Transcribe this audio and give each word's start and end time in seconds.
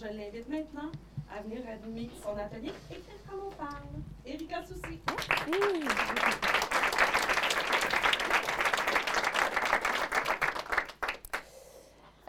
Je 0.00 0.06
l'invite 0.06 0.48
maintenant 0.48 0.92
à 1.28 1.42
venir 1.42 1.58
animer 1.66 2.08
son 2.22 2.36
atelier 2.36 2.70
Écrire 2.88 3.16
comme 3.28 3.40
on 3.48 3.50
parle. 3.50 3.82
Erika 4.24 4.62
Soucy. 4.62 5.00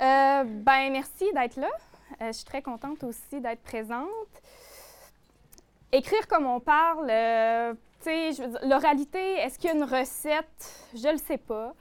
Euh, 0.01 0.43
ben, 0.45 0.91
merci 0.91 1.31
d'être 1.31 1.57
là. 1.57 1.69
Euh, 2.21 2.27
je 2.29 2.37
suis 2.37 2.45
très 2.45 2.63
contente 2.63 3.03
aussi 3.03 3.39
d'être 3.39 3.61
présente. 3.61 4.07
Écrire 5.91 6.27
comme 6.27 6.47
on 6.47 6.59
parle, 6.59 7.07
euh, 7.11 7.75
tu 8.01 8.33
sais, 8.33 8.47
l'oralité, 8.63 9.35
est-ce 9.35 9.59
qu'il 9.59 9.69
y 9.69 9.73
a 9.73 9.75
une 9.75 9.83
recette? 9.83 10.89
Je 10.95 11.05
ne 11.05 11.11
le 11.11 11.19
sais 11.19 11.37
pas. 11.37 11.75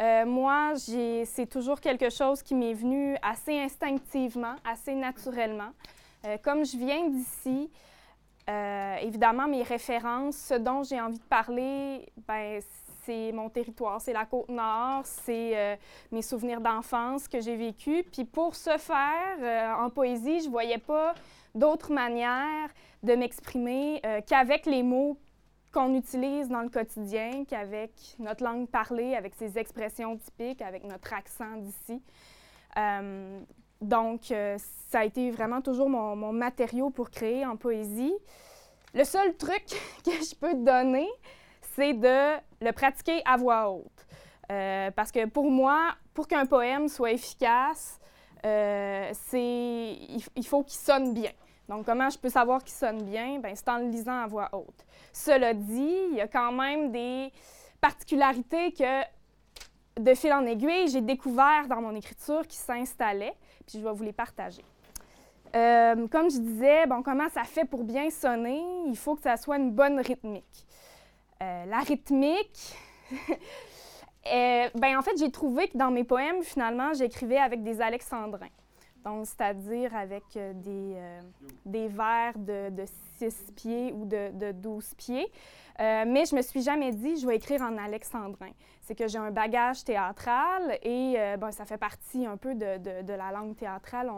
Euh, 0.00 0.26
moi, 0.26 0.72
c'est 0.76 1.46
toujours 1.48 1.80
quelque 1.80 2.10
chose 2.10 2.42
qui 2.42 2.54
m'est 2.54 2.74
venu 2.74 3.16
assez 3.22 3.58
instinctivement, 3.58 4.56
assez 4.64 4.94
naturellement. 4.94 5.70
Euh, 6.24 6.36
comme 6.42 6.64
je 6.64 6.76
viens 6.76 7.08
d'ici, 7.08 7.70
euh, 8.50 8.96
évidemment, 8.96 9.46
mes 9.46 9.62
références, 9.62 10.36
ce 10.36 10.54
dont 10.54 10.82
j'ai 10.82 11.00
envie 11.00 11.18
de 11.18 11.24
parler, 11.24 12.08
ben, 12.26 12.60
c'est 13.04 13.32
mon 13.32 13.48
territoire, 13.50 14.00
c'est 14.00 14.12
la 14.12 14.24
côte 14.24 14.48
nord, 14.48 15.02
c'est 15.04 15.78
mes 16.10 16.22
souvenirs 16.22 16.62
d'enfance 16.62 17.28
que 17.28 17.38
j'ai 17.38 17.54
vécu. 17.54 18.02
Puis 18.10 18.24
pour 18.24 18.56
ce 18.56 18.78
faire, 18.78 19.78
en 19.78 19.90
poésie, 19.90 20.40
je 20.40 20.48
voyais 20.48 20.78
pas 20.78 21.14
d'autre 21.54 21.92
manière 21.92 22.70
de 23.02 23.14
m'exprimer 23.14 24.00
qu'avec 24.26 24.64
les 24.64 24.82
mots 24.82 25.18
qu'on 25.74 25.92
utilise 25.94 26.48
dans 26.48 26.62
le 26.62 26.68
quotidien, 26.68 27.44
qu'avec 27.44 27.90
notre 28.20 28.44
langue 28.44 28.68
parlée, 28.68 29.16
avec 29.16 29.34
ses 29.34 29.58
expressions 29.58 30.16
typiques, 30.16 30.62
avec 30.62 30.84
notre 30.84 31.12
accent 31.12 31.56
d'ici. 31.56 32.00
Euh, 32.78 33.40
donc, 33.80 34.30
euh, 34.30 34.56
ça 34.88 35.00
a 35.00 35.04
été 35.04 35.32
vraiment 35.32 35.60
toujours 35.60 35.90
mon, 35.90 36.32
matériau 36.32 36.90
pour 36.90 37.10
créer 37.10 37.44
en 37.44 37.56
poésie. 37.56 38.14
Le 38.94 39.02
seul 39.02 39.36
truc 39.36 39.64
que 40.04 40.12
je 40.12 40.34
peux 40.36 40.52
te 40.52 40.64
donner, 40.64 41.08
c'est 41.74 41.94
de 41.94 42.36
le 42.60 42.70
pratiquer 42.70 43.20
à 43.24 43.36
voix 43.36 43.68
haute. 43.70 44.06
Euh, 44.52 44.92
parce 44.92 45.10
que 45.10 45.26
pour 45.26 45.50
moi, 45.50 45.88
pour 46.14 46.28
qu'un 46.28 46.46
poème 46.46 46.86
soit 46.86 47.12
efficace, 47.12 47.98
il, 48.44 50.22
il 50.36 50.46
faut 50.46 50.62
qu'il 50.62 50.78
sonne 50.78 51.14
bien. 51.14 51.32
Donc, 51.68 51.86
comment 51.86 52.10
je 52.10 52.18
peux 52.18 52.28
savoir 52.28 52.62
qu'il 52.62 52.74
sonne 52.74 53.02
bien? 53.02 53.38
Ben, 53.38 53.54
c'est 53.54 53.68
en 53.68 53.78
le 53.78 53.88
lisant 53.88 54.22
à 54.22 54.26
voix 54.26 54.48
haute. 54.52 54.84
Cela 55.12 55.54
dit, 55.54 55.96
il 56.10 56.16
y 56.16 56.20
a 56.20 56.28
quand 56.28 56.52
même 56.52 56.92
des 56.92 57.32
particularités 57.80 58.72
que, 58.72 59.02
de 60.00 60.14
fil 60.14 60.32
en 60.32 60.44
aiguille, 60.44 60.88
j'ai 60.88 61.00
découvert 61.00 61.66
dans 61.68 61.80
mon 61.80 61.94
écriture 61.94 62.46
qui 62.46 62.56
s'installaient, 62.56 63.34
puis 63.66 63.78
je 63.78 63.84
vais 63.84 63.92
vous 63.92 64.02
les 64.02 64.12
partager. 64.12 64.64
Euh, 65.54 66.08
comme 66.08 66.30
je 66.30 66.38
disais, 66.38 66.86
bon, 66.86 67.02
comment 67.02 67.28
ça 67.28 67.44
fait 67.44 67.64
pour 67.64 67.84
bien 67.84 68.10
sonner? 68.10 68.62
Il 68.86 68.96
faut 68.96 69.14
que 69.14 69.22
ça 69.22 69.36
soit 69.36 69.56
une 69.56 69.70
bonne 69.70 70.00
rythmique. 70.00 70.66
Euh, 71.42 71.64
la 71.66 71.78
rythmique, 71.78 72.74
euh, 74.32 74.68
ben, 74.74 74.98
en 74.98 75.02
fait, 75.02 75.16
j'ai 75.16 75.30
trouvé 75.30 75.68
que 75.68 75.78
dans 75.78 75.90
mes 75.90 76.04
poèmes, 76.04 76.42
finalement, 76.42 76.92
j'écrivais 76.92 77.38
avec 77.38 77.62
des 77.62 77.80
alexandrins. 77.80 78.48
Donc, 79.04 79.26
c'est-à-dire 79.26 79.94
avec 79.94 80.24
euh, 80.36 80.52
des, 80.54 80.94
euh, 80.96 81.20
des 81.66 81.88
vers 81.88 82.32
de, 82.38 82.70
de 82.70 82.84
6 83.18 83.52
pieds 83.54 83.92
ou 83.92 84.04
de, 84.06 84.30
de 84.32 84.52
12 84.52 84.94
pieds. 84.94 85.30
Euh, 85.80 86.04
mais 86.06 86.24
je 86.24 86.34
me 86.34 86.40
suis 86.42 86.62
jamais 86.62 86.92
dit, 86.92 87.16
je 87.16 87.26
vais 87.26 87.36
écrire 87.36 87.60
en 87.62 87.76
alexandrin. 87.76 88.50
C'est 88.80 88.94
que 88.94 89.06
j'ai 89.06 89.18
un 89.18 89.30
bagage 89.30 89.84
théâtral 89.84 90.78
et 90.82 91.14
euh, 91.18 91.36
ben, 91.36 91.50
ça 91.50 91.64
fait 91.64 91.76
partie 91.78 92.24
un 92.26 92.36
peu 92.36 92.54
de, 92.54 93.02
de- 93.02 93.12
la 93.12 93.30
langue 93.32 93.56
théâtrale. 93.56 94.10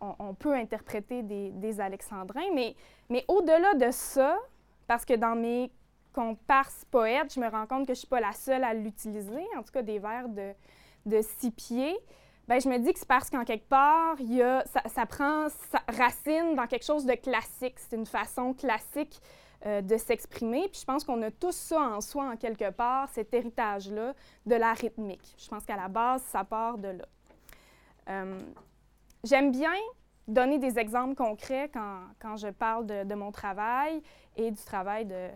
On 0.00 0.34
peut 0.34 0.54
interpréter 0.54 1.22
des, 1.22 1.50
des 1.52 1.80
alexandrins. 1.80 2.50
Mais, 2.54 2.74
mais 3.08 3.24
au-delà 3.28 3.74
de 3.74 3.90
ça, 3.90 4.36
parce 4.86 5.04
que 5.04 5.14
dans 5.14 5.34
mes 5.36 5.70
comparses 6.12 6.84
poètes, 6.90 7.32
je 7.34 7.40
me 7.40 7.48
rends 7.48 7.66
compte 7.66 7.82
que 7.86 7.88
je 7.94 7.98
ne 7.98 8.00
suis 8.00 8.08
pas 8.08 8.20
la 8.20 8.32
seule 8.32 8.64
à 8.64 8.72
l'utiliser, 8.74 9.44
en 9.56 9.62
tout 9.62 9.72
cas 9.72 9.82
des 9.82 9.98
vers 9.98 10.28
de, 10.28 10.52
de 11.04 11.20
six 11.22 11.50
pieds. 11.50 11.96
Ben, 12.48 12.60
je 12.60 12.68
me 12.68 12.78
dis 12.78 12.92
que 12.92 12.98
c'est 12.98 13.08
parce 13.08 13.28
qu'en 13.28 13.44
quelque 13.44 13.68
part, 13.68 14.14
il 14.20 14.34
y 14.34 14.42
a, 14.42 14.64
ça, 14.66 14.80
ça 14.86 15.04
prend 15.04 15.48
sa 15.48 15.80
racine 15.88 16.54
dans 16.54 16.66
quelque 16.66 16.84
chose 16.84 17.04
de 17.04 17.14
classique. 17.14 17.74
C'est 17.78 17.96
une 17.96 18.06
façon 18.06 18.54
classique 18.54 19.20
euh, 19.64 19.80
de 19.80 19.96
s'exprimer. 19.96 20.68
Puis 20.68 20.80
je 20.80 20.84
pense 20.84 21.02
qu'on 21.02 21.20
a 21.22 21.30
tous 21.32 21.56
ça 21.56 21.80
en 21.80 22.00
soi, 22.00 22.30
en 22.30 22.36
quelque 22.36 22.70
part, 22.70 23.08
cet 23.08 23.34
héritage-là 23.34 24.14
de 24.46 24.54
la 24.54 24.72
rythmique. 24.74 25.34
Je 25.38 25.48
pense 25.48 25.64
qu'à 25.64 25.76
la 25.76 25.88
base, 25.88 26.22
ça 26.22 26.44
part 26.44 26.78
de 26.78 26.88
là. 26.88 27.04
Euh, 28.10 28.38
J'aime 29.24 29.50
bien 29.50 29.74
donner 30.28 30.58
des 30.58 30.78
exemples 30.78 31.16
concrets 31.16 31.68
quand, 31.72 31.98
quand 32.20 32.36
je 32.36 32.48
parle 32.48 32.86
de, 32.86 33.02
de 33.02 33.14
mon 33.16 33.32
travail 33.32 34.00
et 34.36 34.52
du 34.52 34.62
travail 34.62 35.04
de, 35.04 35.28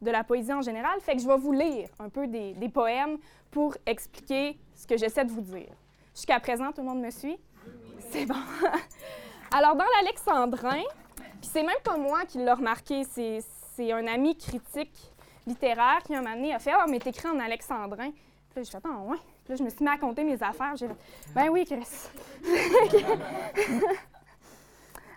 de 0.00 0.10
la 0.12 0.22
poésie 0.22 0.52
en 0.52 0.62
général. 0.62 1.00
Fait 1.00 1.16
que 1.16 1.22
je 1.22 1.26
vais 1.26 1.38
vous 1.38 1.52
lire 1.52 1.88
un 1.98 2.08
peu 2.08 2.28
des, 2.28 2.52
des 2.54 2.68
poèmes 2.68 3.18
pour 3.50 3.76
expliquer 3.84 4.60
ce 4.76 4.86
que 4.86 4.96
j'essaie 4.96 5.24
de 5.24 5.32
vous 5.32 5.40
dire. 5.40 5.74
Jusqu'à 6.14 6.40
présent, 6.40 6.72
tout 6.72 6.82
le 6.82 6.88
monde 6.88 7.00
me 7.00 7.10
suit? 7.10 7.38
C'est 8.10 8.26
bon. 8.26 8.34
Alors, 9.50 9.74
dans 9.76 9.84
l'Alexandrin, 9.96 10.82
puis 11.16 11.50
c'est 11.52 11.62
même 11.62 11.80
pas 11.82 11.96
moi 11.96 12.24
qui 12.26 12.38
l'ai 12.38 12.52
remarqué, 12.52 13.04
c'est, 13.04 13.42
un 13.92 14.06
ami 14.06 14.36
critique 14.36 15.12
littéraire 15.46 16.02
qui, 16.04 16.14
un 16.14 16.22
moment 16.22 16.36
donné, 16.36 16.54
a 16.54 16.58
fait 16.58 16.72
«Ah, 16.74 16.86
mais 16.88 17.00
t'écris 17.00 17.28
en 17.28 17.40
alexandrin.» 17.40 18.10
Puis 18.50 18.56
là, 18.56 18.62
j'ai 18.62 18.70
fait 18.70 18.76
«Attends, 18.78 19.06
ouais.» 19.06 19.16
Puis 19.44 19.52
là, 19.52 19.56
je 19.56 19.62
me 19.64 19.70
suis 19.70 19.82
mis 19.82 19.90
à 19.90 19.98
compter 19.98 20.22
mes 20.22 20.40
affaires. 20.42 20.76
J'ai 20.76 20.86
fait 20.86 20.96
«Ben 21.34 21.48
oui, 21.48 21.64
Chris.» 21.64 21.88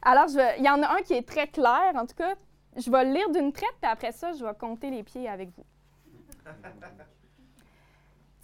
Alors, 0.02 0.28
il 0.58 0.64
y 0.64 0.70
en 0.70 0.82
a 0.82 0.96
un 0.96 1.02
qui 1.02 1.14
est 1.14 1.28
très 1.28 1.48
clair, 1.48 1.92
en 1.96 2.06
tout 2.06 2.16
cas. 2.16 2.36
Je 2.76 2.90
vais 2.90 3.06
le 3.06 3.14
lire 3.14 3.30
d'une 3.30 3.52
traite, 3.52 3.76
puis 3.82 3.92
après 3.92 4.12
ça, 4.12 4.34
je 4.34 4.44
vais 4.46 4.54
compter 4.54 4.90
les 4.90 5.04
pieds 5.04 5.30
avec 5.30 5.50
vous. 5.56 5.66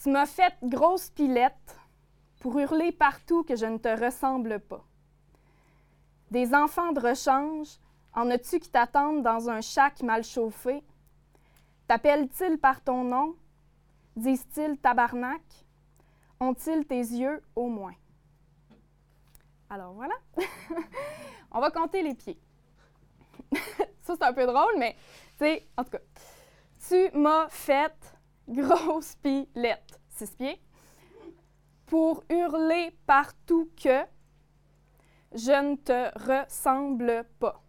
Tu 0.02 0.10
m'as 0.10 0.26
fait 0.26 0.54
grosse 0.64 1.10
pilette 1.10 1.81
pour 2.42 2.60
hurler 2.60 2.92
partout 2.92 3.44
que 3.44 3.56
je 3.56 3.68
ne 3.68 3.78
te 3.78 3.88
ressemble 3.88 4.60
pas. 4.60 4.84
Des 6.32 6.54
enfants 6.56 6.92
de 6.92 7.00
rechange, 7.00 7.70
en 8.14 8.30
as-tu 8.32 8.60
qui 8.60 8.70
t'attendent 8.70 9.22
dans 9.22 9.50
un 9.50 9.62
chac 9.62 10.02
mal 10.02 10.24
chauffé? 10.24 10.84
T'appellent-ils 11.88 12.58
par 12.58 12.82
ton 12.84 13.04
nom? 13.04 13.36
Disent-ils 14.16 14.78
tabarnak? 14.80 15.44
Ont-ils 16.40 16.86
tes 16.86 17.00
yeux 17.00 17.44
au 17.56 17.68
moins? 17.68 17.96
Alors 19.70 19.94
voilà. 19.94 20.16
On 21.52 21.60
va 21.60 21.70
compter 21.70 22.02
les 22.02 22.16
pieds. 22.16 22.40
Ça, 24.02 24.16
c'est 24.18 24.24
un 24.24 24.34
peu 24.34 24.48
drôle, 24.48 24.80
mais 24.80 24.96
tu 25.38 25.46
sais, 25.46 25.68
en 25.78 25.84
tout 25.84 25.92
cas. 25.92 26.00
Tu 26.88 27.12
m'as 27.16 27.48
fait 27.50 27.94
grosse 28.48 29.16
pilette, 29.16 30.02
six 30.10 30.32
pieds, 30.32 30.60
pour 31.92 32.24
hurler 32.30 32.98
partout 33.06 33.70
que 33.76 34.06
je 35.34 35.52
ne 35.52 35.76
te 35.76 36.18
ressemble 36.18 37.26
pas. 37.38 37.62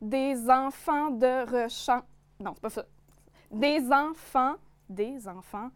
Des 0.00 0.48
enfants 0.48 1.10
de 1.10 1.44
rechange. 1.44 2.04
Non, 2.40 2.54
c'est 2.54 2.62
pas 2.62 2.70
ça. 2.70 2.86
Des 3.50 3.92
enfants, 3.92 4.54
des 4.88 5.28
enfants 5.28 5.68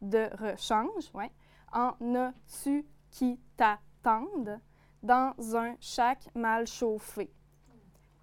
de 0.00 0.28
rechange, 0.36 1.08
ouais. 1.14 1.30
En 1.72 1.94
as-tu 2.16 2.84
qui 3.12 3.38
t'attendent 3.56 4.58
dans 5.04 5.34
un 5.54 5.76
chac 5.78 6.34
mal 6.34 6.66
chauffé? 6.66 7.32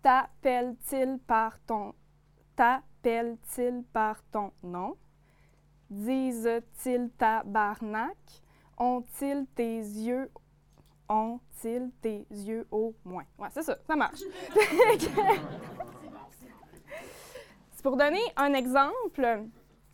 T'appelle-t-il 0.02 1.18
par 1.20 1.62
ton 1.62 1.96
t'appelle-t-il 2.58 3.86
par 3.94 4.22
ton 4.31 4.52
nom? 4.64 4.97
Disent-ils 5.90 7.09
tabarnak? 7.18 8.44
Ont-ils 8.79 9.45
tes 9.56 9.78
yeux? 9.78 10.29
Ont-ils 11.09 11.90
tes 12.01 12.25
yeux 12.31 12.67
au 12.72 12.94
moins? 13.03 13.25
Ouais, 13.38 13.50
c'est 13.51 13.63
ça, 13.63 13.78
ça 13.85 13.96
marche. 13.96 14.20
c'est 17.72 17.84
pour 17.84 17.97
donner 17.97 18.22
un 18.35 18.53
exemple. 18.53 19.40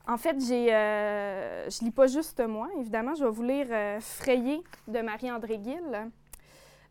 En 0.07 0.17
fait, 0.17 0.35
j'ai, 0.39 0.73
euh, 0.73 1.67
je 1.69 1.83
lis 1.83 1.91
pas 1.91 2.05
juste 2.07 2.39
moi, 2.45 2.67
évidemment. 2.79 3.15
Je 3.15 3.23
vais 3.23 3.29
vous 3.31 3.43
lire 3.43 3.67
euh, 3.71 3.99
Frayé 3.99 4.61
de 4.87 4.99
Marie-André 4.99 5.59
Gill. 5.63 6.11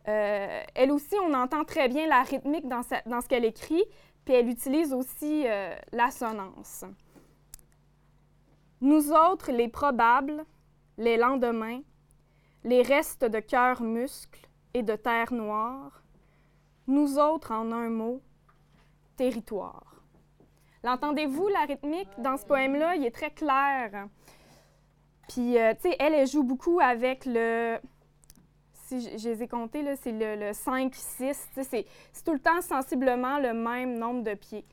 Euh, 0.09 0.63
elle 0.75 0.91
aussi, 0.91 1.15
on 1.23 1.33
entend 1.33 1.65
très 1.65 1.89
bien 1.89 2.07
la 2.09 2.23
rythmique 2.23 2.69
dans, 2.69 2.83
sa- 2.83 3.03
dans 3.07 3.21
ce 3.21 3.29
qu'elle 3.29 3.45
écrit, 3.45 3.83
puis 4.25 4.35
elle 4.35 4.49
utilise 4.49 4.93
aussi 4.93 5.45
euh, 5.47 5.75
l'assonance. 5.93 6.85
Nous 8.81 9.13
autres, 9.13 9.51
les 9.53 9.69
probables, 9.69 10.45
les 10.99 11.17
lendemains, 11.17 11.81
les 12.65 12.83
restes 12.83 13.25
de 13.25 13.41
cœur 13.41 13.83
muscle 13.83 14.49
et 14.73 14.83
de 14.83 14.97
terre 14.97 15.33
noire, 15.33 16.03
nous 16.87 17.19
autres, 17.19 17.53
en 17.53 17.73
un 17.73 17.89
mot, 17.89 18.21
territoire. 19.17 20.03
L'entendez-vous, 20.83 21.49
la 21.49 21.65
rythmique 21.65 22.11
dans 22.19 22.37
ce 22.37 22.45
poème-là? 22.45 22.97
Il 22.97 23.07
est 23.07 23.11
très 23.15 23.31
clair. 23.31 24.09
Puis, 25.29 25.59
euh, 25.59 25.73
tu 25.75 25.89
sais, 25.89 25.97
elle, 25.99 26.13
elle 26.13 26.27
joue 26.27 26.43
beaucoup 26.43 26.81
avec 26.81 27.25
le. 27.25 27.79
Si 28.87 29.19
je, 29.19 29.29
les 29.31 29.43
ai 29.43 29.49
comptés, 29.49 29.97
c'est 29.97 30.13
le, 30.13 30.37
le 30.37 30.53
5, 30.53 30.95
6. 30.95 31.17
tu 31.17 31.25
sais, 31.25 31.65
C'est 31.65 31.87
c'est 32.13 32.25
tout 32.25 32.35
le 32.35 32.39
temps 32.39 32.61
sensiblement 32.61 33.39
le 33.39 33.55
même 33.55 33.99
nombre 33.99 34.23
de 34.23 34.35
pieds. 34.35 34.67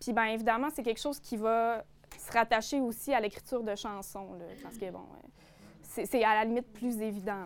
Puis, 0.00 0.12
bien 0.12 0.26
évidemment, 0.26 0.68
c'est 0.74 0.82
quelque 0.82 1.00
chose 1.00 1.20
qui 1.20 1.36
va 1.36 1.84
se 2.18 2.32
rattacher 2.32 2.80
aussi 2.80 3.14
à 3.14 3.20
l'écriture 3.20 3.62
de 3.62 3.76
chansons, 3.76 4.32
là, 4.34 4.44
parce 4.64 4.76
que, 4.76 4.90
bon, 4.90 4.98
euh, 4.98 5.28
c'est 5.92 6.24
à 6.24 6.34
la 6.34 6.44
limite 6.44 6.72
plus 6.72 7.00
évident. 7.00 7.44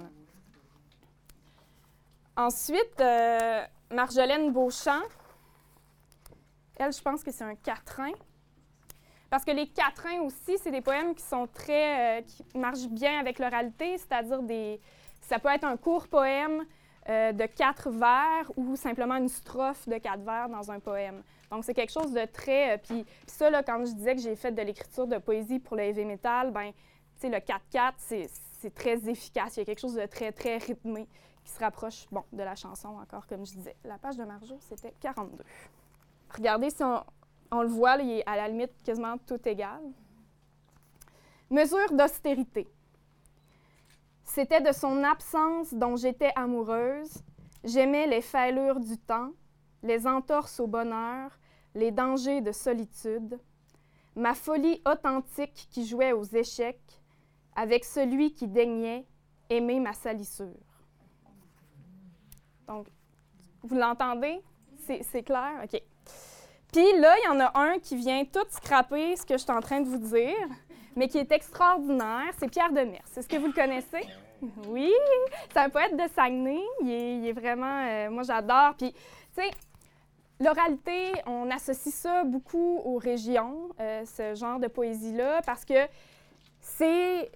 Ensuite, 2.36 3.00
euh, 3.00 3.64
Marjolaine 3.90 4.52
Beauchamp, 4.52 5.02
elle, 6.76 6.92
je 6.92 7.00
pense 7.00 7.24
que 7.24 7.32
c'est 7.32 7.44
un 7.44 7.54
quatrain. 7.54 8.12
Parce 9.30 9.44
que 9.44 9.50
les 9.50 9.66
quatrains 9.66 10.20
aussi, 10.20 10.56
c'est 10.58 10.70
des 10.70 10.82
poèmes 10.82 11.14
qui 11.14 11.24
sont 11.24 11.48
très. 11.48 12.20
euh, 12.20 12.22
qui 12.22 12.58
marchent 12.58 12.88
bien 12.88 13.18
avec 13.18 13.38
l'oralité, 13.38 13.98
c'est-à-dire 13.98 14.42
des. 14.42 14.80
Ça 15.22 15.38
peut 15.38 15.48
être 15.48 15.64
un 15.64 15.76
court 15.76 16.06
poème 16.06 16.64
euh, 17.08 17.32
de 17.32 17.46
quatre 17.46 17.90
vers 17.90 18.52
ou 18.56 18.76
simplement 18.76 19.16
une 19.16 19.28
strophe 19.28 19.88
de 19.88 19.98
quatre 19.98 20.22
vers 20.22 20.48
dans 20.48 20.70
un 20.70 20.78
poème. 20.78 21.22
Donc, 21.50 21.64
c'est 21.64 21.74
quelque 21.74 21.92
chose 21.92 22.12
de 22.12 22.24
très. 22.26 22.78
puis, 22.78 23.04
ça, 23.26 23.50
là, 23.50 23.62
quand 23.62 23.84
je 23.84 23.92
disais 23.92 24.14
que 24.14 24.20
j'ai 24.20 24.36
fait 24.36 24.52
de 24.52 24.62
l'écriture 24.62 25.06
de 25.06 25.18
poésie 25.18 25.58
pour 25.58 25.76
le 25.76 25.84
heavy 25.84 26.04
metal, 26.04 26.50
ben, 26.52 26.72
le 27.24 27.38
4-4, 27.38 27.94
c'est 27.98 28.74
très 28.74 29.08
efficace. 29.08 29.56
Il 29.56 29.60
y 29.60 29.62
a 29.62 29.64
quelque 29.64 29.80
chose 29.80 29.94
de 29.94 30.06
très, 30.06 30.32
très 30.32 30.58
rythmé 30.58 31.08
qui 31.44 31.52
se 31.52 31.60
rapproche, 31.60 32.06
bon, 32.10 32.24
de 32.32 32.42
la 32.42 32.56
chanson 32.56 32.88
encore, 32.88 33.26
comme 33.26 33.46
je 33.46 33.52
disais. 33.52 33.76
La 33.84 33.98
page 33.98 34.16
de 34.16 34.24
Marjo, 34.24 34.56
c'était 34.60 34.92
42. 35.00 35.44
Regardez 36.34 36.70
si 36.70 36.82
on, 36.82 37.04
on 37.50 37.62
le 37.62 37.68
voit, 37.68 37.96
il 37.96 38.18
est 38.18 38.28
à 38.28 38.36
la 38.36 38.48
limite 38.48 38.72
quasiment 38.82 39.16
tout 39.18 39.40
égal. 39.48 39.80
Mesure 41.50 41.92
d'austérité. 41.92 42.68
C'était 44.24 44.60
de 44.60 44.72
son 44.72 45.04
absence 45.04 45.72
dont 45.72 45.96
j'étais 45.96 46.32
amoureuse. 46.34 47.22
J'aimais 47.62 48.06
les 48.08 48.20
fêlures 48.20 48.80
du 48.80 48.98
temps, 48.98 49.30
les 49.82 50.06
entorses 50.06 50.58
au 50.58 50.66
bonheur, 50.66 51.30
les 51.74 51.92
dangers 51.92 52.40
de 52.40 52.50
solitude. 52.50 53.38
Ma 54.16 54.34
folie 54.34 54.82
authentique 54.84 55.68
qui 55.70 55.86
jouait 55.86 56.12
aux 56.12 56.24
échecs 56.24 57.00
avec 57.56 57.84
celui 57.84 58.32
qui 58.32 58.46
daignait 58.46 59.04
aimer 59.48 59.80
ma 59.80 59.92
salissure. 59.92 60.46
Donc, 62.68 62.86
vous 63.62 63.74
l'entendez? 63.76 64.40
C'est 64.78 65.22
clair? 65.22 65.62
OK. 65.64 65.80
Puis 66.72 67.00
là, 67.00 67.16
il 67.18 67.24
y 67.24 67.28
en 67.28 67.40
a 67.40 67.58
un 67.58 67.78
qui 67.78 67.96
vient 67.96 68.24
tout 68.24 68.46
scraper 68.50 69.16
ce 69.16 69.24
que 69.24 69.34
je 69.36 69.42
suis 69.42 69.50
en 69.50 69.60
train 69.60 69.80
de 69.80 69.88
vous 69.88 69.98
dire, 69.98 70.48
mais 70.94 71.08
qui 71.08 71.18
est 71.18 71.32
extraordinaire. 71.32 72.32
C'est 72.38 72.48
Pierre 72.48 72.70
Demers. 72.70 73.02
Est-ce 73.16 73.28
que 73.28 73.36
vous 73.36 73.46
le 73.48 73.52
connaissez? 73.52 74.06
Oui, 74.68 74.92
c'est 75.50 75.58
un 75.60 75.70
poète 75.70 75.96
de 75.96 76.06
Saguenay. 76.14 76.60
Il 76.82 76.90
est, 76.90 77.16
il 77.16 77.26
est 77.26 77.32
vraiment... 77.32 77.86
euh, 77.86 78.10
moi, 78.10 78.22
j'adore. 78.22 78.74
Puis, 78.76 78.92
tu 78.92 78.98
sais, 79.34 79.50
l'oralité, 80.38 81.12
on 81.24 81.50
associe 81.50 81.94
ça 81.94 82.22
beaucoup 82.22 82.82
aux 82.84 82.98
régions, 82.98 83.70
euh, 83.80 84.04
ce 84.04 84.34
genre 84.34 84.60
de 84.60 84.68
poésie-là, 84.68 85.40
parce 85.46 85.64
que 85.64 85.88
c'est 86.60 87.30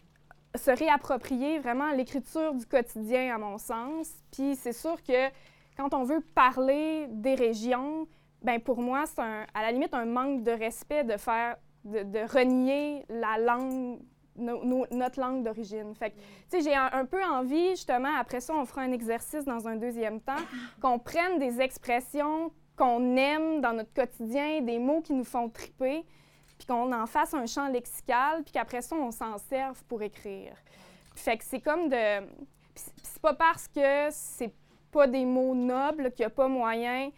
se 0.55 0.70
réapproprier 0.70 1.58
vraiment 1.58 1.91
l'écriture 1.93 2.55
du 2.55 2.67
quotidien, 2.67 3.35
à 3.35 3.38
mon 3.38 3.58
sens. 3.58 4.11
Puis 4.32 4.56
c'est 4.56 4.73
sûr 4.73 5.02
que 5.02 5.29
quand 5.76 5.94
on 5.94 6.02
veut 6.05 6.20
parler 6.35 7.06
des 7.08 7.35
régions, 7.35 8.06
ben 8.43 8.61
pour 8.61 8.81
moi, 8.81 9.05
c'est 9.06 9.20
à 9.23 9.62
la 9.62 9.70
limite 9.70 9.94
un 9.94 10.06
manque 10.06 10.43
de 10.43 10.50
respect 10.50 11.05
de 11.05 11.17
faire, 11.17 11.56
de, 11.85 12.02
de 12.02 12.19
renier 12.32 13.05
la 13.08 13.38
langue, 13.38 13.99
no- 14.37 14.64
no- 14.64 14.87
notre 14.91 15.20
langue 15.20 15.43
d'origine. 15.44 15.94
Fait 15.94 16.11
que, 16.11 16.17
tu 16.17 16.23
sais, 16.49 16.61
j'ai 16.62 16.75
un, 16.75 16.88
un 16.93 17.05
peu 17.05 17.23
envie, 17.23 17.70
justement, 17.70 18.14
après 18.19 18.41
ça, 18.41 18.55
on 18.55 18.64
fera 18.64 18.82
un 18.82 18.93
exercice 18.93 19.44
dans 19.44 19.69
un 19.69 19.76
deuxième 19.76 20.20
temps, 20.20 20.43
qu'on 20.82 20.99
prenne 20.99 21.38
des 21.38 21.61
expressions 21.61 22.50
qu'on 22.76 23.14
aime 23.17 23.61
dans 23.61 23.75
notre 23.75 23.93
quotidien, 23.93 24.62
des 24.62 24.79
mots 24.79 25.02
qui 25.02 25.12
nous 25.12 25.25
font 25.25 25.50
triper, 25.50 26.02
qu'on 26.70 26.93
en 26.93 27.06
fasse 27.06 27.34
un 27.34 27.46
champ 27.46 27.67
lexical, 27.69 28.43
puis 28.44 28.52
qu'après 28.52 28.81
ça, 28.81 28.94
on 28.94 29.11
s'en 29.11 29.37
serve 29.38 29.82
pour 29.84 30.02
écrire. 30.02 30.55
Fait 31.17 31.37
que 31.37 31.44
c'est 31.44 31.61
comme 31.61 31.88
de... 31.88 32.26
c'est- 32.75 33.20
pas 33.20 33.34
parce 33.34 33.69
que 33.69 34.08
c'est 34.11 34.55
pas 34.90 35.06
des 35.06 35.25
mots 35.26 35.55
nobles 35.55 36.11
qu'il 36.12 36.20
n'y 36.22 36.26
a 36.26 36.31
pas 36.31 36.49
moyen 36.49 37.11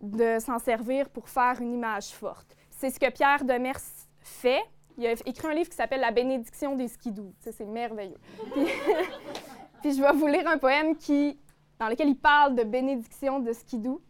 de 0.00 0.38
s'en 0.38 0.58
servir 0.58 1.08
pour 1.08 1.28
faire 1.28 1.60
une 1.60 1.72
image 1.72 2.10
forte. 2.10 2.54
C'est 2.70 2.90
ce 2.90 3.00
que 3.00 3.10
Pierre 3.10 3.44
Demers 3.44 3.80
fait. 4.20 4.62
Il 4.96 5.06
a 5.06 5.12
écrit 5.12 5.48
un 5.48 5.54
livre 5.54 5.68
qui 5.70 5.74
s'appelle 5.76 6.00
La 6.00 6.12
bénédiction 6.12 6.76
des 6.76 6.86
sais, 6.86 7.50
C'est 7.50 7.64
merveilleux. 7.64 8.18
Puis, 9.82 9.94
je 9.96 10.00
vais 10.00 10.12
vous 10.12 10.26
lire 10.28 10.46
un 10.46 10.58
poème 10.58 10.96
qui, 10.96 11.36
dans 11.80 11.88
lequel 11.88 12.08
il 12.10 12.16
parle 12.16 12.54
de 12.54 12.62
bénédiction 12.62 13.40
de 13.40 13.52
skidoo. 13.52 14.00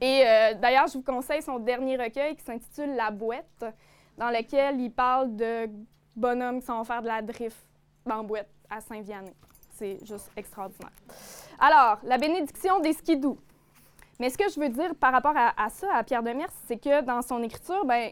Et 0.00 0.22
euh, 0.24 0.54
d'ailleurs, 0.54 0.86
je 0.86 0.94
vous 0.94 1.02
conseille 1.02 1.42
son 1.42 1.58
dernier 1.58 1.96
recueil 1.96 2.36
qui 2.36 2.44
s'intitule 2.44 2.94
La 2.94 3.10
boîte, 3.10 3.64
dans 4.16 4.30
lequel 4.30 4.80
il 4.80 4.90
parle 4.90 5.34
de 5.34 5.68
bonhommes 6.14 6.60
qui 6.60 6.66
s'en 6.66 6.78
vont 6.78 6.84
faire 6.84 7.02
de 7.02 7.08
la 7.08 7.22
drift 7.22 7.66
en 8.08 8.24
boîte 8.24 8.48
à 8.70 8.80
Saint-Vianney. 8.80 9.32
C'est 9.70 9.98
juste 10.04 10.30
extraordinaire. 10.36 10.92
Alors, 11.58 11.98
la 12.02 12.18
bénédiction 12.18 12.80
des 12.80 12.92
skidoo. 12.92 13.38
Mais 14.18 14.30
ce 14.30 14.38
que 14.38 14.48
je 14.50 14.58
veux 14.58 14.68
dire 14.68 14.94
par 14.96 15.12
rapport 15.12 15.34
à, 15.36 15.68
ça, 15.68 15.94
à 15.94 16.02
Pierre 16.02 16.22
Demers, 16.22 16.50
c'est 16.66 16.78
que 16.78 17.02
dans 17.02 17.22
son 17.22 17.42
écriture, 17.42 17.84
ben, 17.84 18.10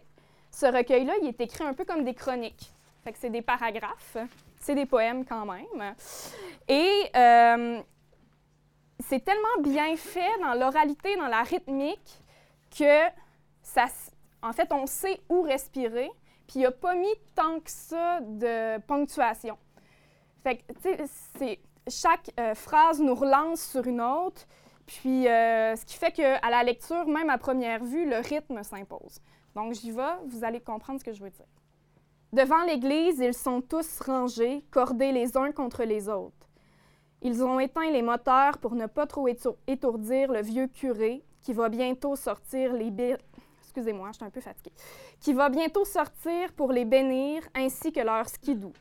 ce 0.50 0.66
recueil-là, 0.66 1.14
il 1.20 1.28
est 1.28 1.40
écrit 1.40 1.64
un 1.64 1.74
peu 1.74 1.84
comme 1.84 2.04
des 2.04 2.14
chroniques. 2.14 2.72
C'est 3.14 3.30
des 3.30 3.42
paragraphes, 3.42 4.16
c'est 4.58 4.74
des 4.74 4.86
poèmes 4.86 5.24
quand 5.24 5.46
même. 5.46 5.94
Et 6.68 7.10
euh, 7.14 7.80
c'est 9.08 9.24
tellement 9.24 9.62
bien 9.62 9.96
fait 9.96 10.38
dans 10.40 10.54
l'oralité, 10.54 11.16
dans 11.16 11.28
la 11.28 11.42
rythmique, 11.42 12.18
que 12.76 13.02
ça, 13.62 13.86
en 14.42 14.52
fait, 14.52 14.72
on 14.72 14.86
sait 14.86 15.20
où 15.28 15.42
respirer. 15.42 16.10
Puis 16.46 16.60
il 16.60 16.62
n'a 16.62 16.70
pas 16.70 16.94
mis 16.94 17.14
tant 17.34 17.58
que 17.58 17.70
ça 17.70 18.20
de 18.20 18.78
ponctuation. 18.82 19.58
Fait 20.42 20.58
que, 20.58 20.72
tu 20.74 21.06
sais, 21.38 21.60
chaque 21.88 22.30
euh, 22.38 22.54
phrase 22.54 23.00
nous 23.00 23.14
relance 23.14 23.62
sur 23.62 23.86
une 23.86 24.00
autre. 24.00 24.46
Puis, 24.86 25.26
euh, 25.26 25.74
ce 25.74 25.84
qui 25.84 25.96
fait 25.96 26.12
qu'à 26.12 26.48
la 26.48 26.62
lecture, 26.62 27.06
même 27.06 27.30
à 27.30 27.38
première 27.38 27.82
vue, 27.82 28.08
le 28.08 28.18
rythme 28.18 28.62
s'impose. 28.62 29.20
Donc, 29.56 29.72
j'y 29.72 29.90
vais, 29.90 30.02
vous 30.26 30.44
allez 30.44 30.60
comprendre 30.60 31.00
ce 31.00 31.04
que 31.04 31.12
je 31.12 31.22
veux 31.22 31.30
dire. 31.30 31.46
Devant 32.32 32.62
l'église, 32.64 33.18
ils 33.18 33.34
sont 33.34 33.60
tous 33.60 34.00
rangés, 34.00 34.64
cordés 34.70 35.10
les 35.10 35.36
uns 35.36 35.50
contre 35.50 35.82
les 35.82 36.08
autres. 36.08 36.45
Ils 37.26 37.42
ont 37.42 37.58
éteint 37.58 37.90
les 37.90 38.02
moteurs 38.02 38.56
pour 38.58 38.76
ne 38.76 38.86
pas 38.86 39.04
trop 39.04 39.26
étour- 39.26 39.56
étourdir 39.66 40.30
le 40.30 40.42
vieux 40.42 40.68
curé 40.68 41.24
qui 41.42 41.52
va 41.52 41.68
bientôt 41.68 42.14
sortir 42.14 42.72
les 42.72 42.92
Excusez-moi, 43.62 44.12
un 44.20 44.30
peu 44.30 44.40
fatiguée. 44.40 44.72
Qui 45.18 45.32
va 45.32 45.48
bientôt 45.48 45.84
sortir 45.84 46.52
pour 46.52 46.70
les 46.70 46.84
bénir 46.84 47.42
ainsi 47.52 47.92
que 47.92 47.98
leur 47.98 48.28
skidoo. 48.28 48.72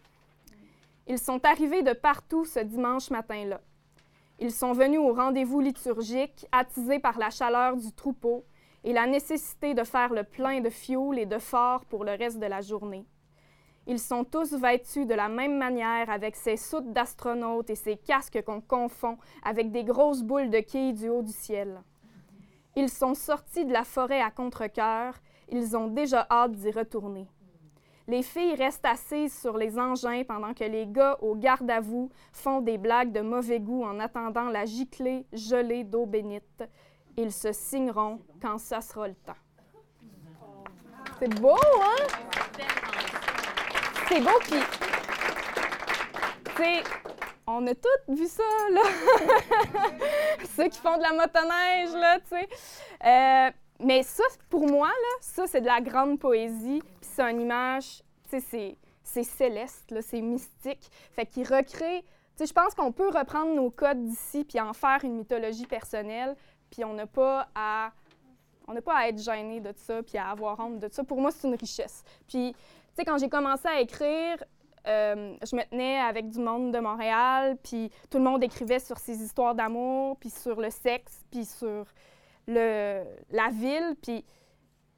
Ils 1.07 1.17
sont 1.17 1.43
arrivés 1.43 1.81
de 1.81 1.93
partout 1.93 2.45
ce 2.45 2.59
dimanche 2.59 3.09
matin-là. 3.09 3.61
Ils 4.37 4.51
sont 4.51 4.73
venus 4.73 4.99
au 4.99 5.11
rendez-vous 5.11 5.59
liturgique, 5.59 6.45
attisés 6.51 6.99
par 6.99 7.17
la 7.17 7.31
chaleur 7.31 7.75
du 7.75 7.91
troupeau 7.93 8.45
et 8.83 8.93
la 8.93 9.07
nécessité 9.07 9.73
de 9.73 9.83
faire 9.83 10.13
le 10.13 10.23
plein 10.23 10.61
de 10.61 10.69
fioul 10.69 11.17
et 11.17 11.25
de 11.25 11.39
fort 11.39 11.83
pour 11.85 12.03
le 12.03 12.11
reste 12.11 12.37
de 12.37 12.45
la 12.45 12.61
journée. 12.61 13.07
Ils 13.87 13.99
sont 13.99 14.23
tous 14.23 14.53
vêtus 14.53 15.05
de 15.05 15.13
la 15.13 15.29
même 15.29 15.57
manière 15.57 16.09
avec 16.09 16.35
ces 16.35 16.57
soutes 16.57 16.91
d'astronautes 16.91 17.69
et 17.69 17.75
ces 17.75 17.97
casques 17.97 18.41
qu'on 18.43 18.61
confond 18.61 19.17
avec 19.43 19.71
des 19.71 19.83
grosses 19.83 20.23
boules 20.23 20.49
de 20.49 20.59
quilles 20.59 20.93
du 20.93 21.09
haut 21.09 21.21
du 21.21 21.31
ciel. 21.31 21.81
Ils 22.75 22.89
sont 22.89 23.13
sortis 23.13 23.65
de 23.65 23.71
la 23.71 23.83
forêt 23.83 24.21
à 24.21 24.31
contre-cœur. 24.31 25.15
Ils 25.49 25.77
ont 25.77 25.87
déjà 25.87 26.25
hâte 26.29 26.53
d'y 26.53 26.71
retourner. 26.71 27.27
Les 28.07 28.21
filles 28.21 28.55
restent 28.55 28.85
assises 28.85 29.39
sur 29.39 29.57
les 29.57 29.79
engins 29.79 30.23
pendant 30.27 30.53
que 30.53 30.63
les 30.63 30.85
gars 30.85 31.17
au 31.21 31.35
garde 31.35 31.69
à 31.71 31.79
vous 31.79 32.09
font 32.33 32.61
des 32.61 32.77
blagues 32.77 33.11
de 33.11 33.21
mauvais 33.21 33.59
goût 33.59 33.83
en 33.83 33.99
attendant 33.99 34.49
la 34.49 34.65
giclée 34.65 35.25
gelée 35.31 35.83
d'eau 35.83 36.05
bénite. 36.05 36.63
Ils 37.17 37.31
se 37.31 37.51
signeront 37.51 38.19
quand 38.41 38.57
ça 38.57 38.81
sera 38.81 39.07
le 39.07 39.15
temps. 39.15 39.33
C'est 41.19 41.39
beau, 41.39 41.55
hein? 41.55 43.04
C'est 44.07 44.21
beau, 44.21 44.39
puis... 44.41 44.59
Tu 46.55 46.63
sais, 46.63 46.83
on 47.47 47.65
a 47.67 47.73
tous 47.75 48.13
vu 48.13 48.27
ça, 48.27 48.43
là. 48.71 48.81
Ceux 50.55 50.69
qui 50.69 50.79
font 50.79 50.97
de 50.97 51.01
la 51.01 51.11
motoneige, 51.11 51.93
là, 51.93 52.19
tu 52.19 52.29
sais. 52.29 52.47
Euh, 53.03 53.51
mais 53.79 54.03
ça, 54.03 54.23
pour 54.49 54.67
moi, 54.67 54.87
là, 54.87 55.17
ça, 55.21 55.47
c'est 55.47 55.61
de 55.61 55.65
la 55.65 55.81
grande 55.81 56.19
poésie. 56.19 56.81
Puis 57.01 57.09
c'est 57.15 57.29
une 57.29 57.41
image, 57.41 58.03
tu 58.29 58.39
sais, 58.39 58.77
c'est, 59.03 59.23
céleste, 59.23 59.91
là, 59.91 60.01
c'est 60.01 60.21
mystique. 60.21 60.89
Fait 61.11 61.25
qu'il 61.25 61.43
recrée... 61.43 62.03
Tu 62.37 62.43
sais, 62.43 62.47
je 62.47 62.53
pense 62.53 62.75
qu'on 62.75 62.91
peut 62.91 63.09
reprendre 63.09 63.53
nos 63.53 63.69
codes 63.69 64.03
d'ici 64.03 64.43
puis 64.43 64.59
en 64.59 64.73
faire 64.73 64.99
une 65.03 65.15
mythologie 65.15 65.65
personnelle. 65.65 66.35
Puis 66.69 66.83
on 66.83 66.93
n'a 66.93 67.07
pas 67.07 67.47
à... 67.55 67.91
On 68.67 68.73
n'a 68.73 68.81
pas 68.81 68.97
à 68.97 69.07
être 69.07 69.21
gêné 69.21 69.61
de 69.61 69.71
ça 69.77 70.01
puis 70.03 70.17
à 70.17 70.29
avoir 70.29 70.59
honte 70.59 70.79
de 70.79 70.89
ça. 70.91 71.03
Pour 71.03 71.21
moi, 71.21 71.31
c'est 71.31 71.47
une 71.47 71.55
richesse. 71.55 72.03
Puis, 72.27 72.55
sais, 72.95 73.05
quand 73.05 73.17
j'ai 73.17 73.29
commencé 73.29 73.67
à 73.67 73.79
écrire, 73.79 74.43
euh, 74.87 75.35
je 75.43 75.55
me 75.55 75.63
tenais 75.63 75.99
avec 75.99 76.29
du 76.29 76.39
monde 76.39 76.73
de 76.73 76.79
Montréal, 76.79 77.57
puis 77.63 77.89
tout 78.09 78.17
le 78.17 78.23
monde 78.23 78.43
écrivait 78.43 78.79
sur 78.79 78.97
ses 78.97 79.21
histoires 79.23 79.55
d'amour, 79.55 80.17
puis 80.19 80.29
sur 80.29 80.59
le 80.59 80.69
sexe, 80.69 81.25
puis 81.31 81.45
sur 81.45 81.85
le, 82.47 83.03
la 83.31 83.49
ville, 83.49 83.95
puis, 84.01 84.23